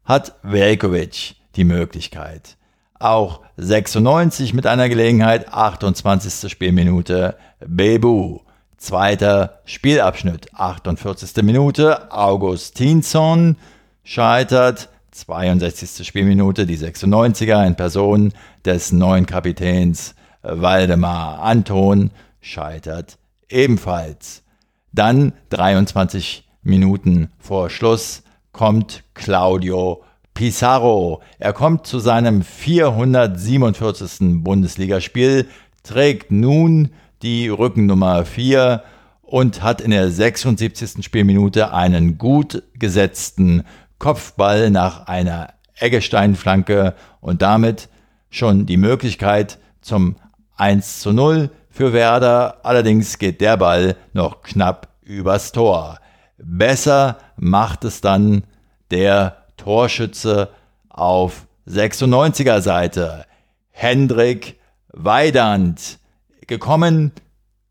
[0.04, 2.58] hat Velkovic die Möglichkeit.
[2.98, 6.52] Auch 96 mit einer Gelegenheit, 28.
[6.52, 8.40] Spielminute, Bebu.
[8.78, 11.44] Zweiter Spielabschnitt, 48.
[11.44, 13.58] Minute, Augustinsson
[14.04, 16.06] scheitert 62.
[16.06, 18.34] Spielminute die 96er in Person
[18.66, 23.18] des neuen Kapitäns Waldemar Anton scheitert
[23.50, 24.44] ebenfalls.
[24.92, 31.22] Dann 23 Minuten vor Schluss kommt Claudio Pizarro.
[31.40, 34.44] Er kommt zu seinem 447.
[34.44, 35.48] Bundesligaspiel,
[35.84, 36.90] trägt nun
[37.22, 38.84] die Rückennummer 4
[39.22, 41.04] und hat in der 76.
[41.04, 43.64] Spielminute einen gut gesetzten
[44.00, 47.90] Kopfball nach einer Eggestein-Flanke und damit
[48.30, 50.16] schon die Möglichkeit zum
[50.58, 52.60] 1 zu 0 für Werder.
[52.64, 56.00] Allerdings geht der Ball noch knapp übers Tor.
[56.38, 58.44] Besser macht es dann
[58.92, 60.50] der Torschütze
[60.90, 63.26] auf 96er Seite.
[63.72, 66.00] Hendrik Weidand,
[66.48, 67.12] gekommen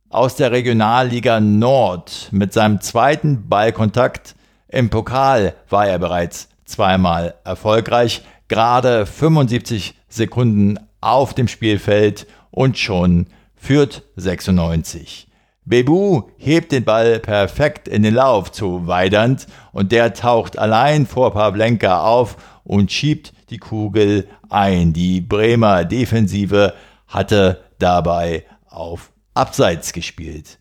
[0.08, 4.34] aus der Regionalliga Nord mit seinem zweiten Ballkontakt
[4.72, 13.26] im Pokal war er bereits zweimal erfolgreich, gerade 75 Sekunden auf dem Spielfeld und schon
[13.54, 15.28] führt 96.
[15.64, 21.32] Bebu hebt den Ball perfekt in den Lauf zu Weidand und der taucht allein vor
[21.34, 24.92] Pavlenka auf und schiebt die Kugel ein.
[24.92, 26.72] Die Bremer Defensive
[27.06, 30.58] hatte dabei auf Abseits gespielt.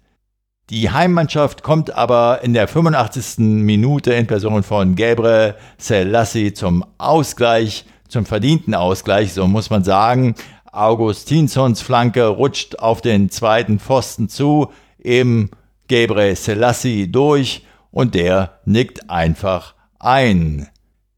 [0.72, 3.40] Die Heimmannschaft kommt aber in der 85.
[3.40, 10.34] Minute in Person von Gabriel Selassie zum Ausgleich, zum verdienten Ausgleich, so muss man sagen.
[10.72, 15.52] Augustinsons Flanke rutscht auf den zweiten Pfosten zu, eben
[15.90, 20.70] Gabriel Selassie durch und der nickt einfach ein.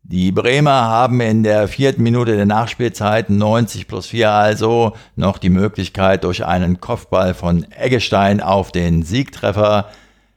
[0.06, 5.50] Die Bremer haben in der vierten Minute der Nachspielzeit 90 plus 4 also noch die
[5.50, 9.88] Möglichkeit durch einen Kopfball von Eggestein auf den Siegtreffer.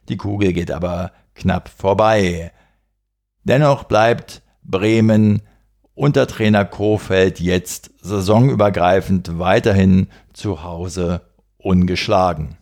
[0.07, 2.53] Die Kugel geht aber knapp vorbei.
[3.43, 5.41] Dennoch bleibt Bremen
[5.95, 11.23] unter Trainer Kofeld jetzt saisonübergreifend weiterhin zu Hause
[11.57, 12.55] ungeschlagen.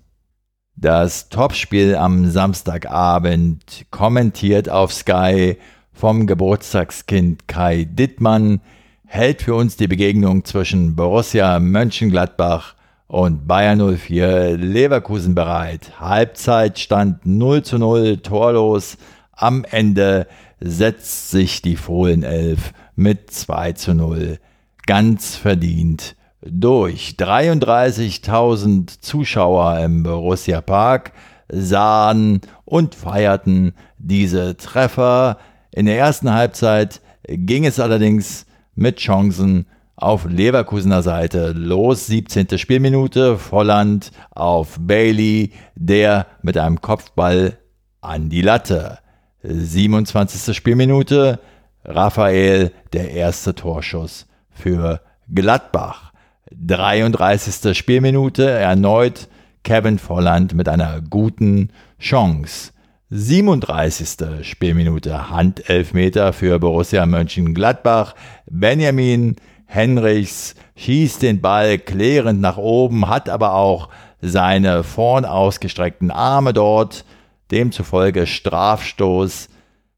[0.76, 5.58] Das Topspiel am Samstagabend kommentiert auf Sky
[5.96, 8.60] vom Geburtstagskind Kai Dittmann
[9.08, 12.76] hält für uns die Begegnung zwischen Borussia Mönchengladbach
[13.08, 15.94] und Bayern 04 Leverkusen bereit.
[16.00, 18.98] Halbzeit stand 0 zu 0 torlos.
[19.32, 20.28] Am Ende
[20.60, 24.38] setzt sich die Fohlenelf mit 2 zu 0
[24.86, 27.16] ganz verdient durch.
[27.18, 31.14] 33.000 Zuschauer im Borussia Park
[31.48, 35.38] sahen und feierten diese Treffer.
[35.76, 38.46] In der ersten Halbzeit ging es allerdings
[38.76, 39.66] mit Chancen
[39.98, 42.08] auf Leverkusener Seite los.
[42.08, 42.58] 17.
[42.58, 47.58] Spielminute, Volland auf Bailey, der mit einem Kopfball
[48.00, 49.00] an die Latte.
[49.44, 50.56] 27.
[50.56, 51.40] Spielminute,
[51.84, 56.14] Raphael, der erste Torschuss für Gladbach.
[56.54, 57.78] 33.
[57.78, 59.28] Spielminute, erneut
[59.66, 62.72] Kevin Volland mit einer guten Chance.
[63.12, 64.44] 37.
[64.44, 68.16] Spielminute, Handelfmeter für Borussia Mönchengladbach.
[68.50, 69.36] Benjamin
[69.68, 73.90] Henrichs schießt den Ball klärend nach oben, hat aber auch
[74.22, 77.06] seine vorn ausgestreckten Arme dort,
[77.52, 79.50] demzufolge Strafstoß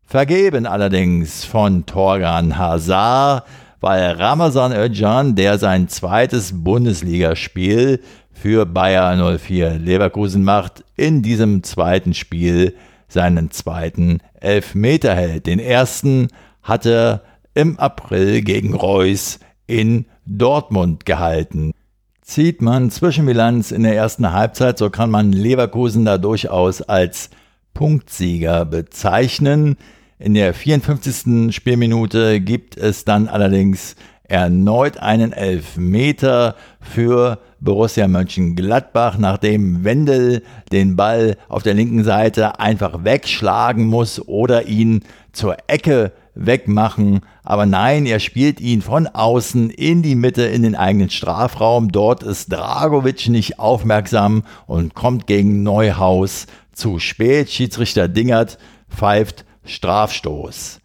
[0.04, 3.46] vergeben allerdings von Torgan Hazard,
[3.80, 8.02] weil Ramazan Özcan, der sein zweites Bundesligaspiel
[8.34, 12.76] für Bayer 04 Leverkusen macht, in diesem zweiten Spiel
[13.08, 15.46] seinen zweiten Elfmeter hält.
[15.46, 16.28] Den ersten
[16.62, 17.22] hatte
[17.54, 21.74] im April gegen Reus in Dortmund gehalten.
[22.22, 27.30] Zieht man Zwischenbilanz in der ersten Halbzeit, so kann man Leverkusen da durchaus als
[27.74, 29.78] Punktsieger bezeichnen.
[30.20, 31.56] In der 54.
[31.56, 41.38] Spielminute gibt es dann allerdings erneut einen Elfmeter für Borussia Mönchengladbach, nachdem Wendel den Ball
[41.50, 47.22] auf der linken Seite einfach wegschlagen muss oder ihn zur Ecke wegmachen.
[47.44, 51.92] Aber nein, er spielt ihn von außen in die Mitte in den eigenen Strafraum.
[51.92, 57.50] Dort ist Dragovic nicht aufmerksam und kommt gegen Neuhaus zu spät.
[57.50, 58.58] Schiedsrichter Dingert
[58.90, 60.80] pfeift Strafstoß.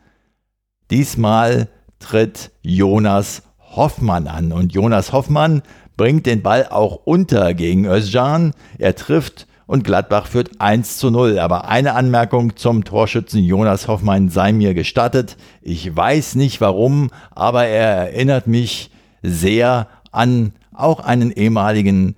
[0.91, 1.69] Diesmal
[1.99, 3.43] tritt Jonas
[3.75, 5.63] Hoffmann an und Jonas Hoffmann
[6.03, 8.55] bringt den Ball auch unter gegen Özcan.
[8.77, 11.39] Er trifft und Gladbach führt 1 zu 0.
[11.39, 15.37] Aber eine Anmerkung zum Torschützen Jonas Hoffmann sei mir gestattet.
[15.61, 18.91] Ich weiß nicht warum, aber er erinnert mich
[19.23, 22.17] sehr an auch einen ehemaligen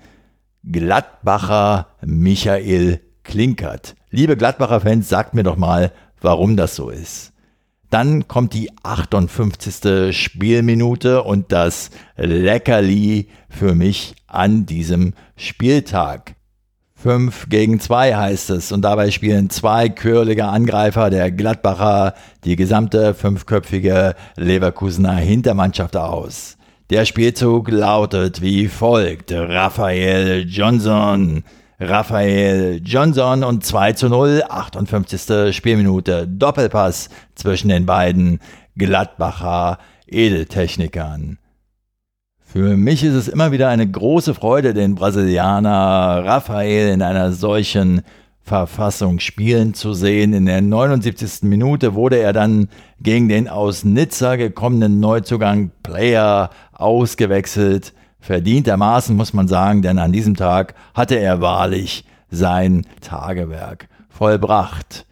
[0.65, 3.97] Gladbacher Michael Klinkert.
[4.09, 7.34] Liebe Gladbacher Fans, sagt mir doch mal, warum das so ist.
[7.95, 10.13] Dann kommt die 58.
[10.13, 16.35] Spielminute und das Leckerli für mich an diesem Spieltag.
[16.97, 23.15] 5 gegen 2 heißt es und dabei spielen zwei quirlige Angreifer der Gladbacher die gesamte
[23.15, 26.57] fünfköpfige Leverkusener Hintermannschaft aus.
[26.91, 29.31] Der Spielzug lautet wie folgt.
[29.31, 31.45] Raphael Johnson
[31.81, 35.55] Raphael Johnson und 2 zu 0, 58.
[35.55, 38.39] Spielminute, Doppelpass zwischen den beiden
[38.77, 41.39] Gladbacher Edeltechnikern.
[42.39, 48.03] Für mich ist es immer wieder eine große Freude, den Brasilianer Raphael in einer solchen
[48.45, 50.33] Verfassung spielen zu sehen.
[50.33, 51.43] In der 79.
[51.43, 52.69] Minute wurde er dann
[53.01, 57.93] gegen den aus Nizza gekommenen Neuzugang Player ausgewechselt.
[58.25, 65.05] Verdientermaßen muss man sagen, denn an diesem Tag hatte er wahrlich sein Tagewerk vollbracht.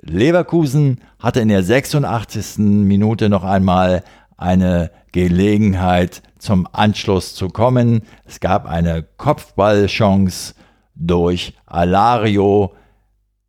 [0.00, 2.58] Leverkusen hatte in der 86.
[2.58, 4.02] Minute noch einmal
[4.36, 8.02] eine Gelegenheit zum Anschluss zu kommen.
[8.24, 10.54] Es gab eine Kopfballchance
[10.96, 12.74] durch Alario.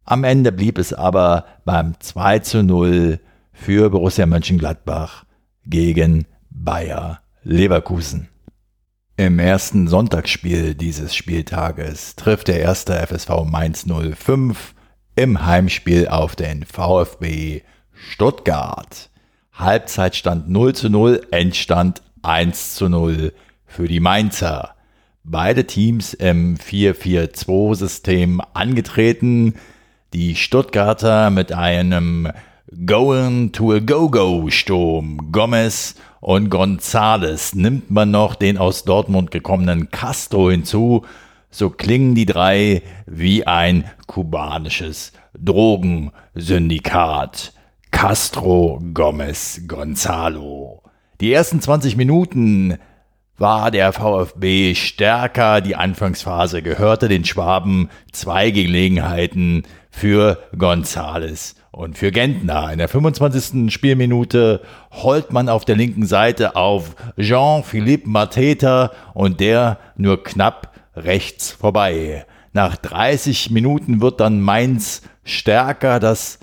[0.05, 3.19] Am Ende blieb es aber beim 2 zu 0
[3.53, 5.25] für Borussia Mönchengladbach
[5.65, 8.29] gegen Bayer Leverkusen.
[9.19, 14.73] Im ersten Sonntagsspiel dieses Spieltages trifft der erste FSV Mainz 05
[15.17, 19.09] im Heimspiel auf den VfB Stuttgart.
[19.51, 23.33] Halbzeitstand 0 zu 0, Endstand 1 zu 0
[23.65, 24.75] für die Mainzer.
[25.25, 29.55] Beide Teams im 4-4-2-System angetreten.
[30.13, 32.31] Die Stuttgarter mit einem
[32.85, 35.29] Going to a Go-Go-Sturm.
[35.33, 37.53] Gomez und Gonzales.
[37.55, 41.05] Nimmt man noch den aus Dortmund gekommenen Castro hinzu,
[41.49, 47.53] so klingen die drei wie ein kubanisches Drogensyndikat.
[47.91, 50.83] Castro Gomez Gonzalo.
[51.21, 52.77] Die ersten 20 Minuten
[53.37, 55.61] war der VfB stärker.
[55.61, 57.89] Die Anfangsphase gehörte den Schwaben.
[58.11, 62.71] Zwei Gelegenheiten für Gonzales und für Gentner.
[62.71, 63.71] In der 25.
[63.71, 64.61] Spielminute
[64.91, 72.25] holt man auf der linken Seite auf Jean-Philippe Mateta und der nur knapp rechts vorbei.
[72.53, 75.99] Nach 30 Minuten wird dann Mainz stärker.
[75.99, 76.39] Das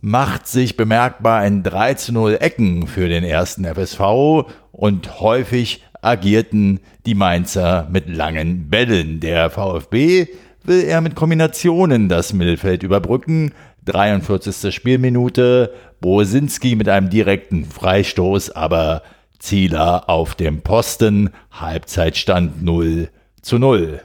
[0.00, 6.80] macht sich bemerkbar in 3 zu 0 Ecken für den ersten FSV und häufig agierten
[7.06, 9.20] die Mainzer mit langen Bällen.
[9.20, 10.26] Der VfB
[10.64, 13.52] will er mit Kombinationen das Mittelfeld überbrücken.
[13.84, 14.74] 43.
[14.74, 19.02] Spielminute, Bosinski mit einem direkten Freistoß, aber
[19.38, 23.08] Zieler auf dem Posten, Halbzeitstand 0
[23.40, 24.00] zu 0.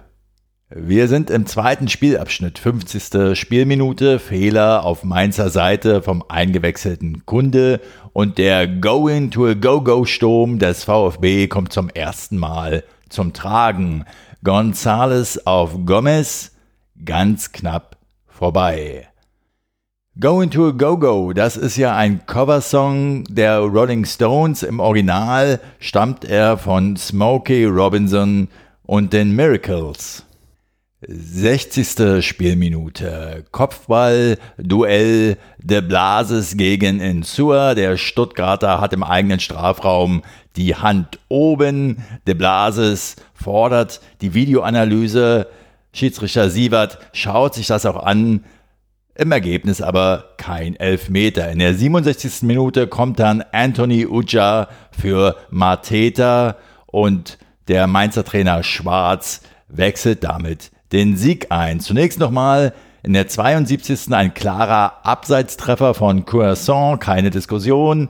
[0.69, 3.37] Wir sind im zweiten Spielabschnitt, 50.
[3.37, 7.79] Spielminute, Fehler auf Mainzer Seite vom eingewechselten Kunde
[8.11, 14.03] und der Going to a Go-Go-Sturm des VfB kommt zum ersten Mal zum Tragen.
[14.43, 16.51] Gonzales auf Gomez,
[17.05, 17.97] ganz knapp
[18.27, 19.07] vorbei.
[20.19, 24.63] Going to a Go-Go, das ist ja ein Coversong der Rolling Stones.
[24.63, 28.47] Im Original stammt er von Smokey Robinson
[28.87, 30.25] und den Miracles.
[31.01, 32.25] 60.
[32.25, 33.45] Spielminute.
[33.51, 37.75] Kopfball, Duell de Blases gegen Insua.
[37.75, 40.23] Der Stuttgarter hat im eigenen Strafraum
[40.55, 42.03] die Hand oben.
[42.25, 45.45] De Blases fordert die Videoanalyse.
[45.93, 48.43] Schiedsrichter Sievert schaut sich das auch an.
[49.17, 51.49] Im Ergebnis aber kein Elfmeter.
[51.49, 52.43] In der 67.
[52.43, 61.17] Minute kommt dann Anthony Uja für Mateta und der Mainzer Trainer Schwarz wechselt damit den
[61.17, 61.79] Sieg ein.
[61.79, 64.13] Zunächst nochmal in der 72.
[64.13, 68.09] ein klarer Abseitstreffer von Croissant, keine Diskussion.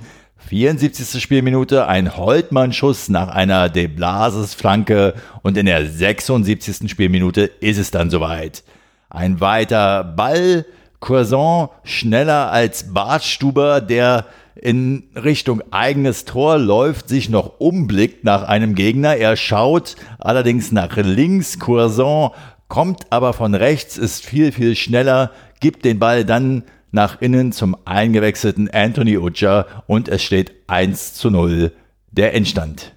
[0.49, 1.21] 74.
[1.21, 6.91] Spielminute ein Holtmann-Schuss nach einer De Blases-Flanke und in der 76.
[6.91, 8.65] Spielminute ist es dann soweit.
[9.09, 10.65] Ein weiter Ball,
[10.99, 14.25] Croissant schneller als Bartstuber, der
[14.55, 19.15] in Richtung eigenes Tor läuft, sich noch umblickt nach einem Gegner.
[19.15, 21.59] Er schaut allerdings nach links.
[21.59, 22.31] Croissant
[22.67, 27.77] kommt aber von rechts, ist viel, viel schneller, gibt den Ball dann nach innen zum
[27.85, 31.71] eingewechselten Anthony Uja und es steht 1 zu 0
[32.11, 32.93] der Endstand.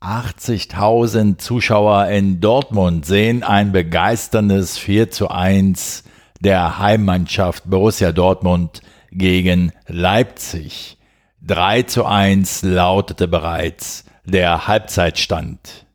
[0.00, 6.02] 80.000 Zuschauer in Dortmund sehen ein begeisterndes 4 zu 1
[6.42, 8.82] der Heimmannschaft Borussia Dortmund
[9.12, 10.98] gegen Leipzig.
[11.42, 15.86] 3 zu 1 lautete bereits der Halbzeitstand.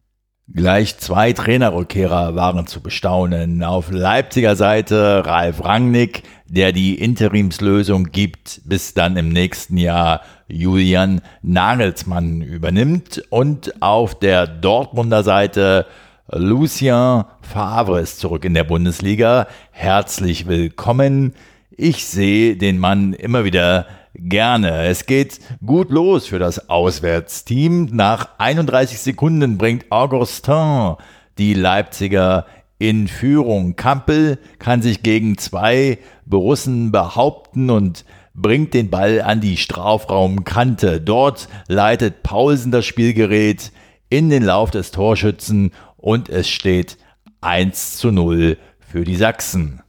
[0.54, 3.62] Gleich zwei Trainerrückkehrer waren zu bestaunen.
[3.64, 11.22] Auf Leipziger Seite Ralf Rangnick, der die Interimslösung gibt, bis dann im nächsten Jahr Julian
[11.42, 13.22] Nagelsmann übernimmt.
[13.30, 15.86] Und auf der Dortmunder Seite
[16.30, 19.48] Lucien Favre ist zurück in der Bundesliga.
[19.72, 21.34] Herzlich willkommen.
[21.72, 24.88] Ich sehe den Mann immer wieder Gerne.
[24.88, 27.86] Es geht gut los für das Auswärtsteam.
[27.94, 30.96] Nach 31 Sekunden bringt Augustin
[31.38, 32.46] die Leipziger
[32.78, 33.78] in Führung.
[33.78, 38.04] Kampel kann sich gegen zwei Borussen behaupten und
[38.34, 41.00] bringt den Ball an die Strafraumkante.
[41.00, 43.72] Dort leitet Paulsen das Spielgerät
[44.10, 46.98] in den Lauf des Torschützen und es steht
[47.42, 49.82] 1 zu 0 für die Sachsen.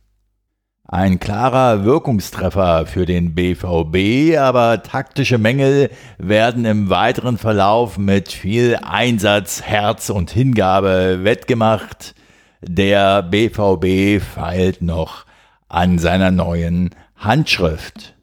[0.91, 8.79] Ein klarer Wirkungstreffer für den BVB, aber taktische Mängel werden im weiteren Verlauf mit viel
[8.83, 12.15] Einsatz, Herz und Hingabe wettgemacht.
[12.63, 15.27] Der BVB feilt noch
[15.69, 18.18] an seiner neuen Handschrift.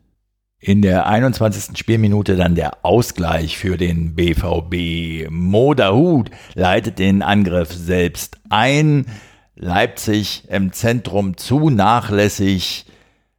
[0.65, 1.77] In der 21.
[1.77, 5.29] Spielminute dann der Ausgleich für den BVB.
[5.29, 9.05] Modahut leitet den Angriff selbst ein.
[9.55, 12.87] Leipzig im Zentrum zu nachlässig.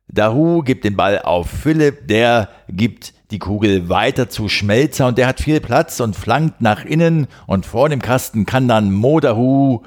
[0.07, 5.27] Dahu gibt den Ball auf Philipp, der gibt die Kugel weiter zu Schmelzer und der
[5.27, 9.83] hat viel Platz und flankt nach innen und vor dem Kasten kann dann Modahu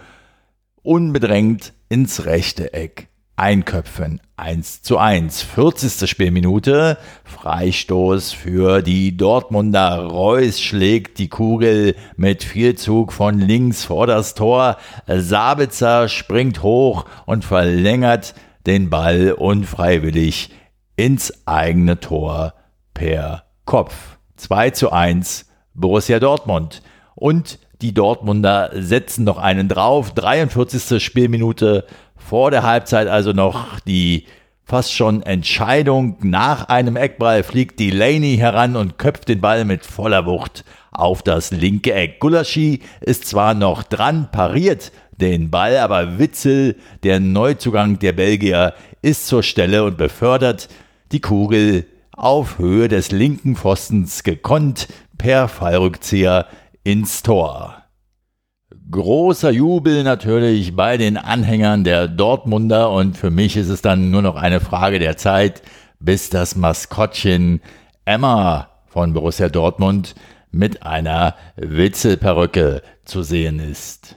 [0.83, 3.07] unbedrängt ins rechte Eck
[3.39, 4.19] einköpfen.
[4.35, 5.41] 1 zu 1.
[5.41, 6.09] 40.
[6.09, 6.97] Spielminute.
[7.23, 10.03] Freistoß für die Dortmunder.
[10.03, 14.77] Reus schlägt die Kugel mit viel Zug von links vor das Tor.
[15.07, 18.35] Sabitzer springt hoch und verlängert
[18.67, 20.51] den Ball unfreiwillig
[20.95, 22.53] ins eigene Tor
[22.93, 24.17] per Kopf.
[24.35, 26.81] 2 zu 1 Borussia Dortmund.
[27.15, 30.13] Und die Dortmunder setzen noch einen drauf.
[30.13, 31.01] 43.
[31.01, 31.85] Spielminute
[32.19, 34.25] vor der Halbzeit also noch die
[34.69, 36.17] Fast schon Entscheidung.
[36.21, 41.49] Nach einem Eckball fliegt Delaney heran und köpft den Ball mit voller Wucht auf das
[41.49, 42.19] linke Eck.
[42.19, 49.25] Gulaschi ist zwar noch dran, pariert den Ball, aber Witzel, der Neuzugang der Belgier, ist
[49.27, 50.69] zur Stelle und befördert
[51.11, 56.45] die Kugel auf Höhe des linken Pfostens gekonnt per Fallrückzieher
[56.83, 57.78] ins Tor.
[58.91, 64.23] Großer Jubel natürlich bei den Anhängern der Dortmunder und für mich ist es dann nur
[64.23, 65.61] noch eine Frage der Zeit,
[65.99, 67.61] bis das Maskottchen
[68.05, 70.15] Emma von Borussia Dortmund
[70.49, 74.15] mit einer Witzelperücke zu sehen ist.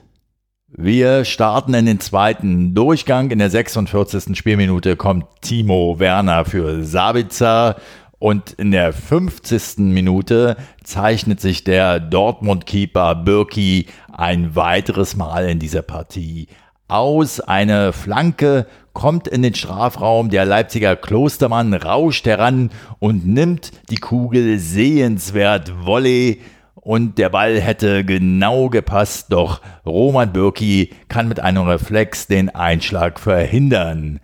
[0.67, 3.29] Wir starten in den zweiten Durchgang.
[3.29, 4.35] In der 46.
[4.35, 7.75] Spielminute kommt Timo Werner für Sabitzer
[8.23, 9.79] und in der 50.
[9.79, 16.47] Minute zeichnet sich der Dortmund-Keeper Birki ein weiteres Mal in dieser Partie
[16.87, 17.41] aus.
[17.41, 20.29] Eine Flanke kommt in den Strafraum.
[20.29, 22.69] Der Leipziger Klostermann rauscht heran
[22.99, 26.39] und nimmt die Kugel sehenswert Volley.
[26.75, 33.19] Und der Ball hätte genau gepasst, doch Roman Birki kann mit einem Reflex den Einschlag
[33.19, 34.21] verhindern.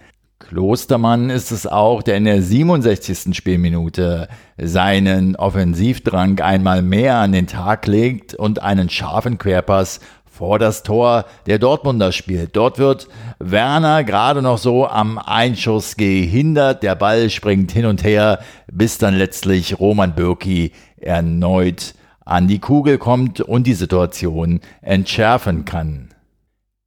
[0.50, 3.38] Klostermann ist es auch, der in der 67.
[3.38, 4.28] Spielminute
[4.58, 11.26] seinen Offensivdrang einmal mehr an den Tag legt und einen scharfen Querpass vor das Tor
[11.46, 12.56] der Dortmunder spielt.
[12.56, 16.82] Dort wird Werner gerade noch so am Einschuss gehindert.
[16.82, 18.40] Der Ball springt hin und her,
[18.72, 21.94] bis dann letztlich Roman Bürki erneut
[22.26, 26.10] an die Kugel kommt und die Situation entschärfen kann.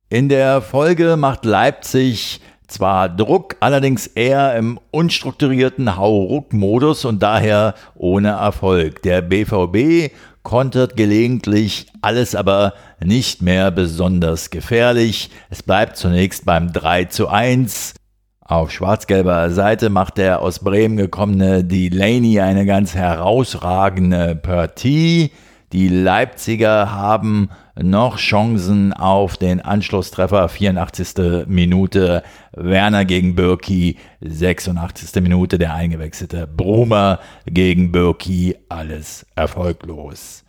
[0.09, 2.41] In der Folge macht Leipzig
[2.73, 9.03] zwar Druck, allerdings eher im unstrukturierten Hauruck-Modus und daher ohne Erfolg.
[9.03, 10.13] Der BVB
[10.43, 15.31] kontert gelegentlich, alles aber nicht mehr besonders gefährlich.
[15.51, 17.95] Es bleibt zunächst beim 3 zu 1.
[18.41, 25.31] Auf schwarz-gelber Seite macht der aus Bremen gekommene Delaney eine ganz herausragende Partie.
[25.73, 27.49] Die Leipziger haben
[27.81, 30.49] noch Chancen auf den Anschlusstreffer.
[30.49, 31.47] 84.
[31.47, 35.23] Minute Werner gegen Birki, 86.
[35.23, 40.45] Minute der eingewechselte Brumer gegen Birki, alles erfolglos.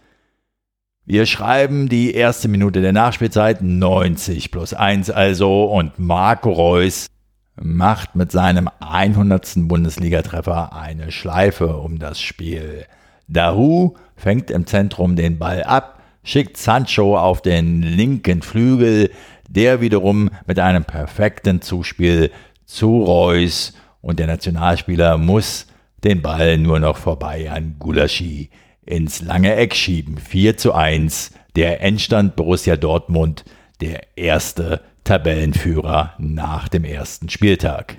[1.06, 7.08] Wir schreiben die erste Minute der Nachspielzeit 90 plus 1 also und Marco Reus
[7.56, 9.68] macht mit seinem 100.
[9.68, 12.86] Bundesligatreffer eine Schleife um das Spiel.
[13.28, 19.12] Dahu fängt im Zentrum den Ball ab, schickt Sancho auf den linken Flügel,
[19.48, 22.32] der wiederum mit einem perfekten Zuspiel
[22.66, 25.68] zu Reus und der Nationalspieler muss
[26.04, 28.50] den Ball nur noch vorbei an Gulaschi
[28.86, 30.18] ins lange Eck schieben.
[30.18, 33.46] 4 zu 1, der Endstand Borussia Dortmund,
[33.80, 37.98] der erste Tabellenführer nach dem ersten Spieltag.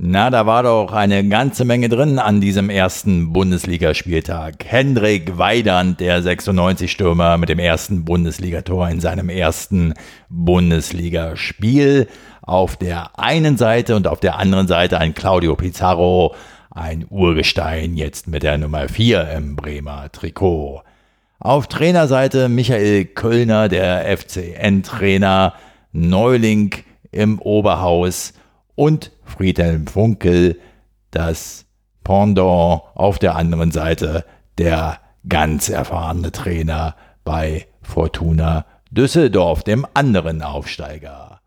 [0.00, 4.64] Na, da war doch eine ganze Menge drin an diesem ersten Bundesligaspieltag.
[4.64, 9.94] Hendrik Weidand, der 96-Stürmer mit dem ersten Bundesligator in seinem ersten
[10.28, 12.06] Bundesligaspiel.
[12.42, 16.36] Auf der einen Seite und auf der anderen Seite ein Claudio Pizarro,
[16.70, 20.82] ein Urgestein, jetzt mit der Nummer 4 im Bremer Trikot.
[21.40, 25.54] Auf Trainerseite Michael Kölner, der FCN-Trainer,
[25.90, 26.72] Neuling
[27.10, 28.34] im Oberhaus
[28.78, 30.60] und Friedhelm Funkel,
[31.10, 31.66] das
[32.04, 34.24] Pendant auf der anderen Seite,
[34.56, 41.40] der ganz erfahrene Trainer bei Fortuna Düsseldorf, dem anderen Aufsteiger.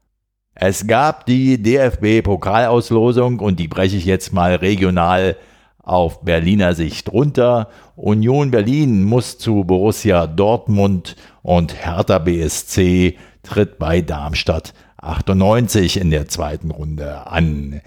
[0.53, 5.37] Es gab die DFB-Pokalauslosung und die breche ich jetzt mal regional
[5.81, 7.69] auf Berliner Sicht runter.
[7.95, 16.27] Union Berlin muss zu Borussia Dortmund und Hertha BSC tritt bei Darmstadt 98 in der
[16.27, 17.81] zweiten Runde an.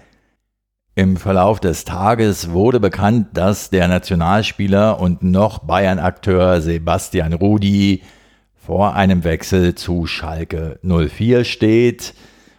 [0.95, 8.01] Im Verlauf des Tages wurde bekannt, dass der Nationalspieler und noch Bayern-Akteur Sebastian Rudi
[8.55, 12.13] vor einem Wechsel zu Schalke 04 steht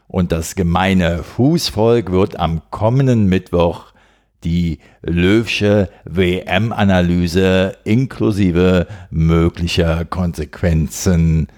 [0.09, 3.93] und das gemeine Fußvolk wird am kommenden Mittwoch
[4.45, 11.49] die Löwsche WM-Analyse inklusive möglicher Konsequenzen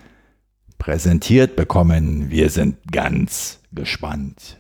[0.79, 2.31] präsentiert bekommen.
[2.31, 4.57] Wir sind ganz gespannt.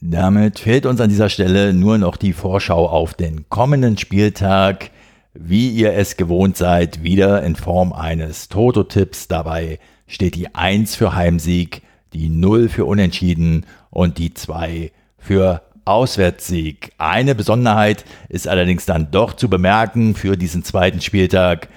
[0.00, 4.90] Damit fehlt uns an dieser Stelle nur noch die Vorschau auf den kommenden Spieltag,
[5.34, 9.28] wie ihr es gewohnt seid, wieder in Form eines Toto-Tipps.
[9.28, 11.82] Dabei steht die 1 für Heimsieg,
[12.14, 16.92] die 0 für Unentschieden und die 2 für Auswärtssieg.
[16.98, 21.68] Eine Besonderheit ist allerdings dann doch zu bemerken für diesen zweiten Spieltag.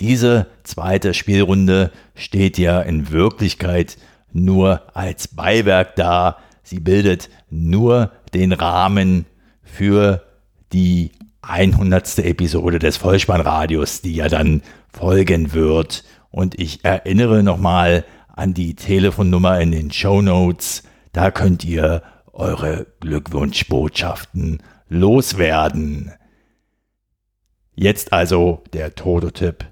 [0.00, 3.96] Diese zweite Spielrunde steht ja in Wirklichkeit
[4.32, 6.38] nur als Beiwerk da.
[6.62, 9.24] sie bildet nur den Rahmen
[9.62, 10.22] für
[10.72, 12.18] die 100.
[12.18, 16.04] Episode des Vollspannradios, die ja dann folgen wird.
[16.30, 20.82] Und ich erinnere nochmal an die Telefonnummer in den Show Notes.
[21.12, 26.12] Da könnt ihr eure Glückwunschbotschaften loswerden.
[27.74, 29.66] Jetzt also der Tototyp.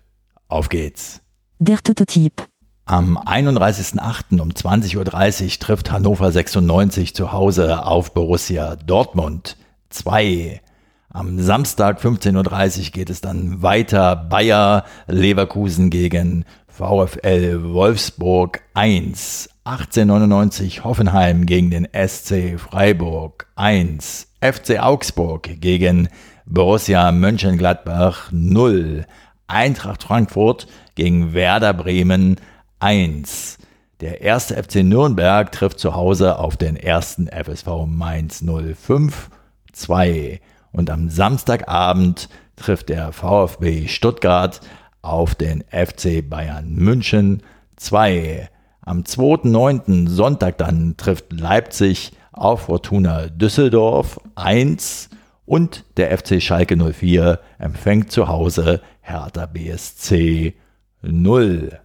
[0.55, 1.21] Auf geht's.
[1.59, 2.47] Der Tototyp.
[2.85, 4.41] Am 31.08.
[4.41, 4.97] um 20.30
[5.45, 9.57] Uhr trifft Hannover 96 zu Hause auf Borussia Dortmund
[9.91, 10.61] 2.
[11.09, 14.15] Am Samstag 15.30 Uhr geht es dann weiter.
[14.15, 19.49] Bayer Leverkusen gegen VfL Wolfsburg 1.
[19.65, 24.29] 1899 Hoffenheim gegen den SC Freiburg 1.
[24.41, 26.09] FC Augsburg gegen
[26.47, 29.05] Borussia Mönchengladbach 0.
[29.47, 32.37] Eintracht Frankfurt gegen Werder Bremen
[32.81, 33.59] 1.
[34.01, 39.31] Der erste FC Nürnberg trifft zu Hause auf den ersten FSV Mainz 05
[39.73, 40.41] 2.
[40.73, 44.61] Und am Samstagabend trifft der VfB Stuttgart
[45.03, 47.43] auf den FC Bayern München
[47.77, 48.49] 2.
[48.83, 50.09] Am 2.9.
[50.09, 55.11] Sonntag dann trifft Leipzig auf Fortuna Düsseldorf 1
[55.47, 60.55] und der FC Schalke 04 empfängt zu Hause Hertha BSC
[61.03, 61.79] 0.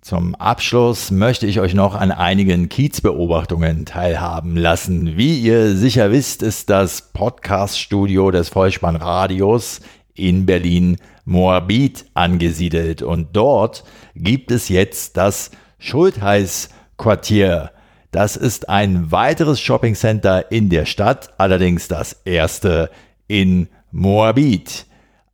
[0.00, 5.16] Zum Abschluss möchte ich euch noch an einigen Kiezbeobachtungen teilhaben lassen.
[5.16, 9.80] Wie ihr sicher wisst, ist das Podcaststudio des Vollspannradios
[10.14, 13.84] in Berlin Moabit angesiedelt und dort
[14.16, 17.70] gibt es jetzt das Schultheiß-Quartier.
[18.10, 22.90] Das ist ein weiteres Shoppingcenter in der Stadt, allerdings das erste
[23.28, 24.86] in Moabit.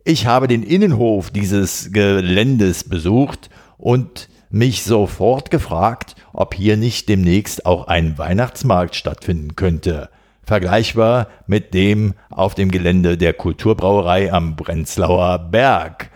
[0.04, 7.66] Ich habe den Innenhof dieses Geländes besucht und mich sofort gefragt, ob hier nicht demnächst
[7.66, 10.10] auch ein Weihnachtsmarkt stattfinden könnte,
[10.42, 16.10] vergleichbar mit dem auf dem Gelände der Kulturbrauerei am Brenzlauer Berg.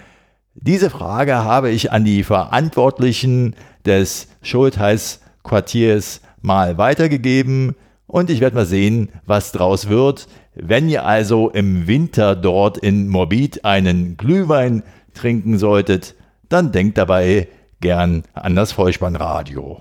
[0.54, 7.74] Diese Frage habe ich an die Verantwortlichen des Schultheiß Quartiers mal weitergegeben
[8.06, 10.26] und ich werde mal sehen, was draus wird.
[10.54, 14.82] Wenn ihr also im Winter dort in Morbid einen Glühwein
[15.14, 16.14] trinken solltet,
[16.48, 17.48] dann denkt dabei
[17.80, 19.80] gern an das Vollspannradio.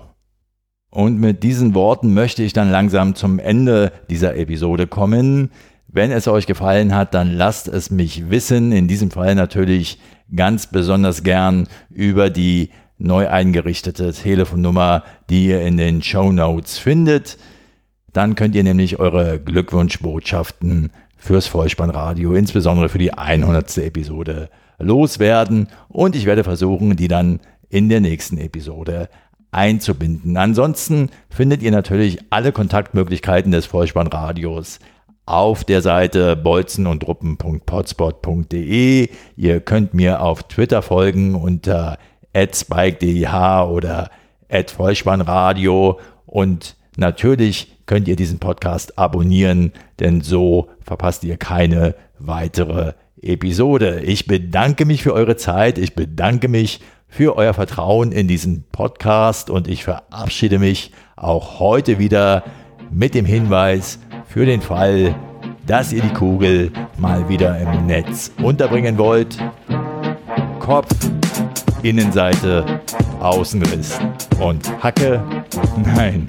[0.90, 5.50] Und mit diesen Worten möchte ich dann langsam zum Ende dieser Episode kommen.
[5.86, 8.72] Wenn es euch gefallen hat, dann lasst es mich wissen.
[8.72, 9.98] In diesem Fall natürlich
[10.34, 17.38] ganz besonders gern über die neu eingerichtete Telefonnummer, die ihr in den Show Notes findet.
[18.12, 23.78] Dann könnt ihr nämlich eure Glückwunschbotschaften fürs Vollspannradio, insbesondere für die 100.
[23.78, 25.68] Episode, loswerden.
[25.88, 27.40] Und ich werde versuchen, die dann
[27.70, 29.08] in der nächsten Episode
[29.52, 30.36] einzubinden.
[30.36, 34.80] Ansonsten findet ihr natürlich alle Kontaktmöglichkeiten des Vollspannradios
[35.26, 39.08] auf der Seite bolzenundruppen.potspot.de.
[39.36, 41.98] Ihr könnt mir auf Twitter folgen unter
[42.34, 43.26] @spike_deh
[43.68, 44.10] oder
[44.66, 52.92] @vollspannradio und natürlich könnt ihr diesen Podcast abonnieren, denn so verpasst ihr keine weitere
[53.22, 54.00] Episode.
[54.00, 55.78] Ich bedanke mich für eure Zeit.
[55.78, 56.80] Ich bedanke mich
[57.10, 62.44] für euer Vertrauen in diesen Podcast und ich verabschiede mich auch heute wieder
[62.90, 65.14] mit dem Hinweis für den Fall,
[65.66, 69.36] dass ihr die Kugel mal wieder im Netz unterbringen wollt.
[70.60, 70.94] Kopf,
[71.82, 72.80] Innenseite,
[73.20, 73.98] Außenriss
[74.40, 75.22] und Hacke.
[75.96, 76.26] Nein,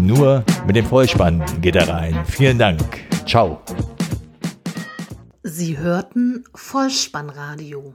[0.00, 2.16] nur mit dem Vollspann geht er rein.
[2.24, 2.80] Vielen Dank.
[3.26, 3.60] Ciao.
[5.42, 7.94] Sie hörten Vollspannradio.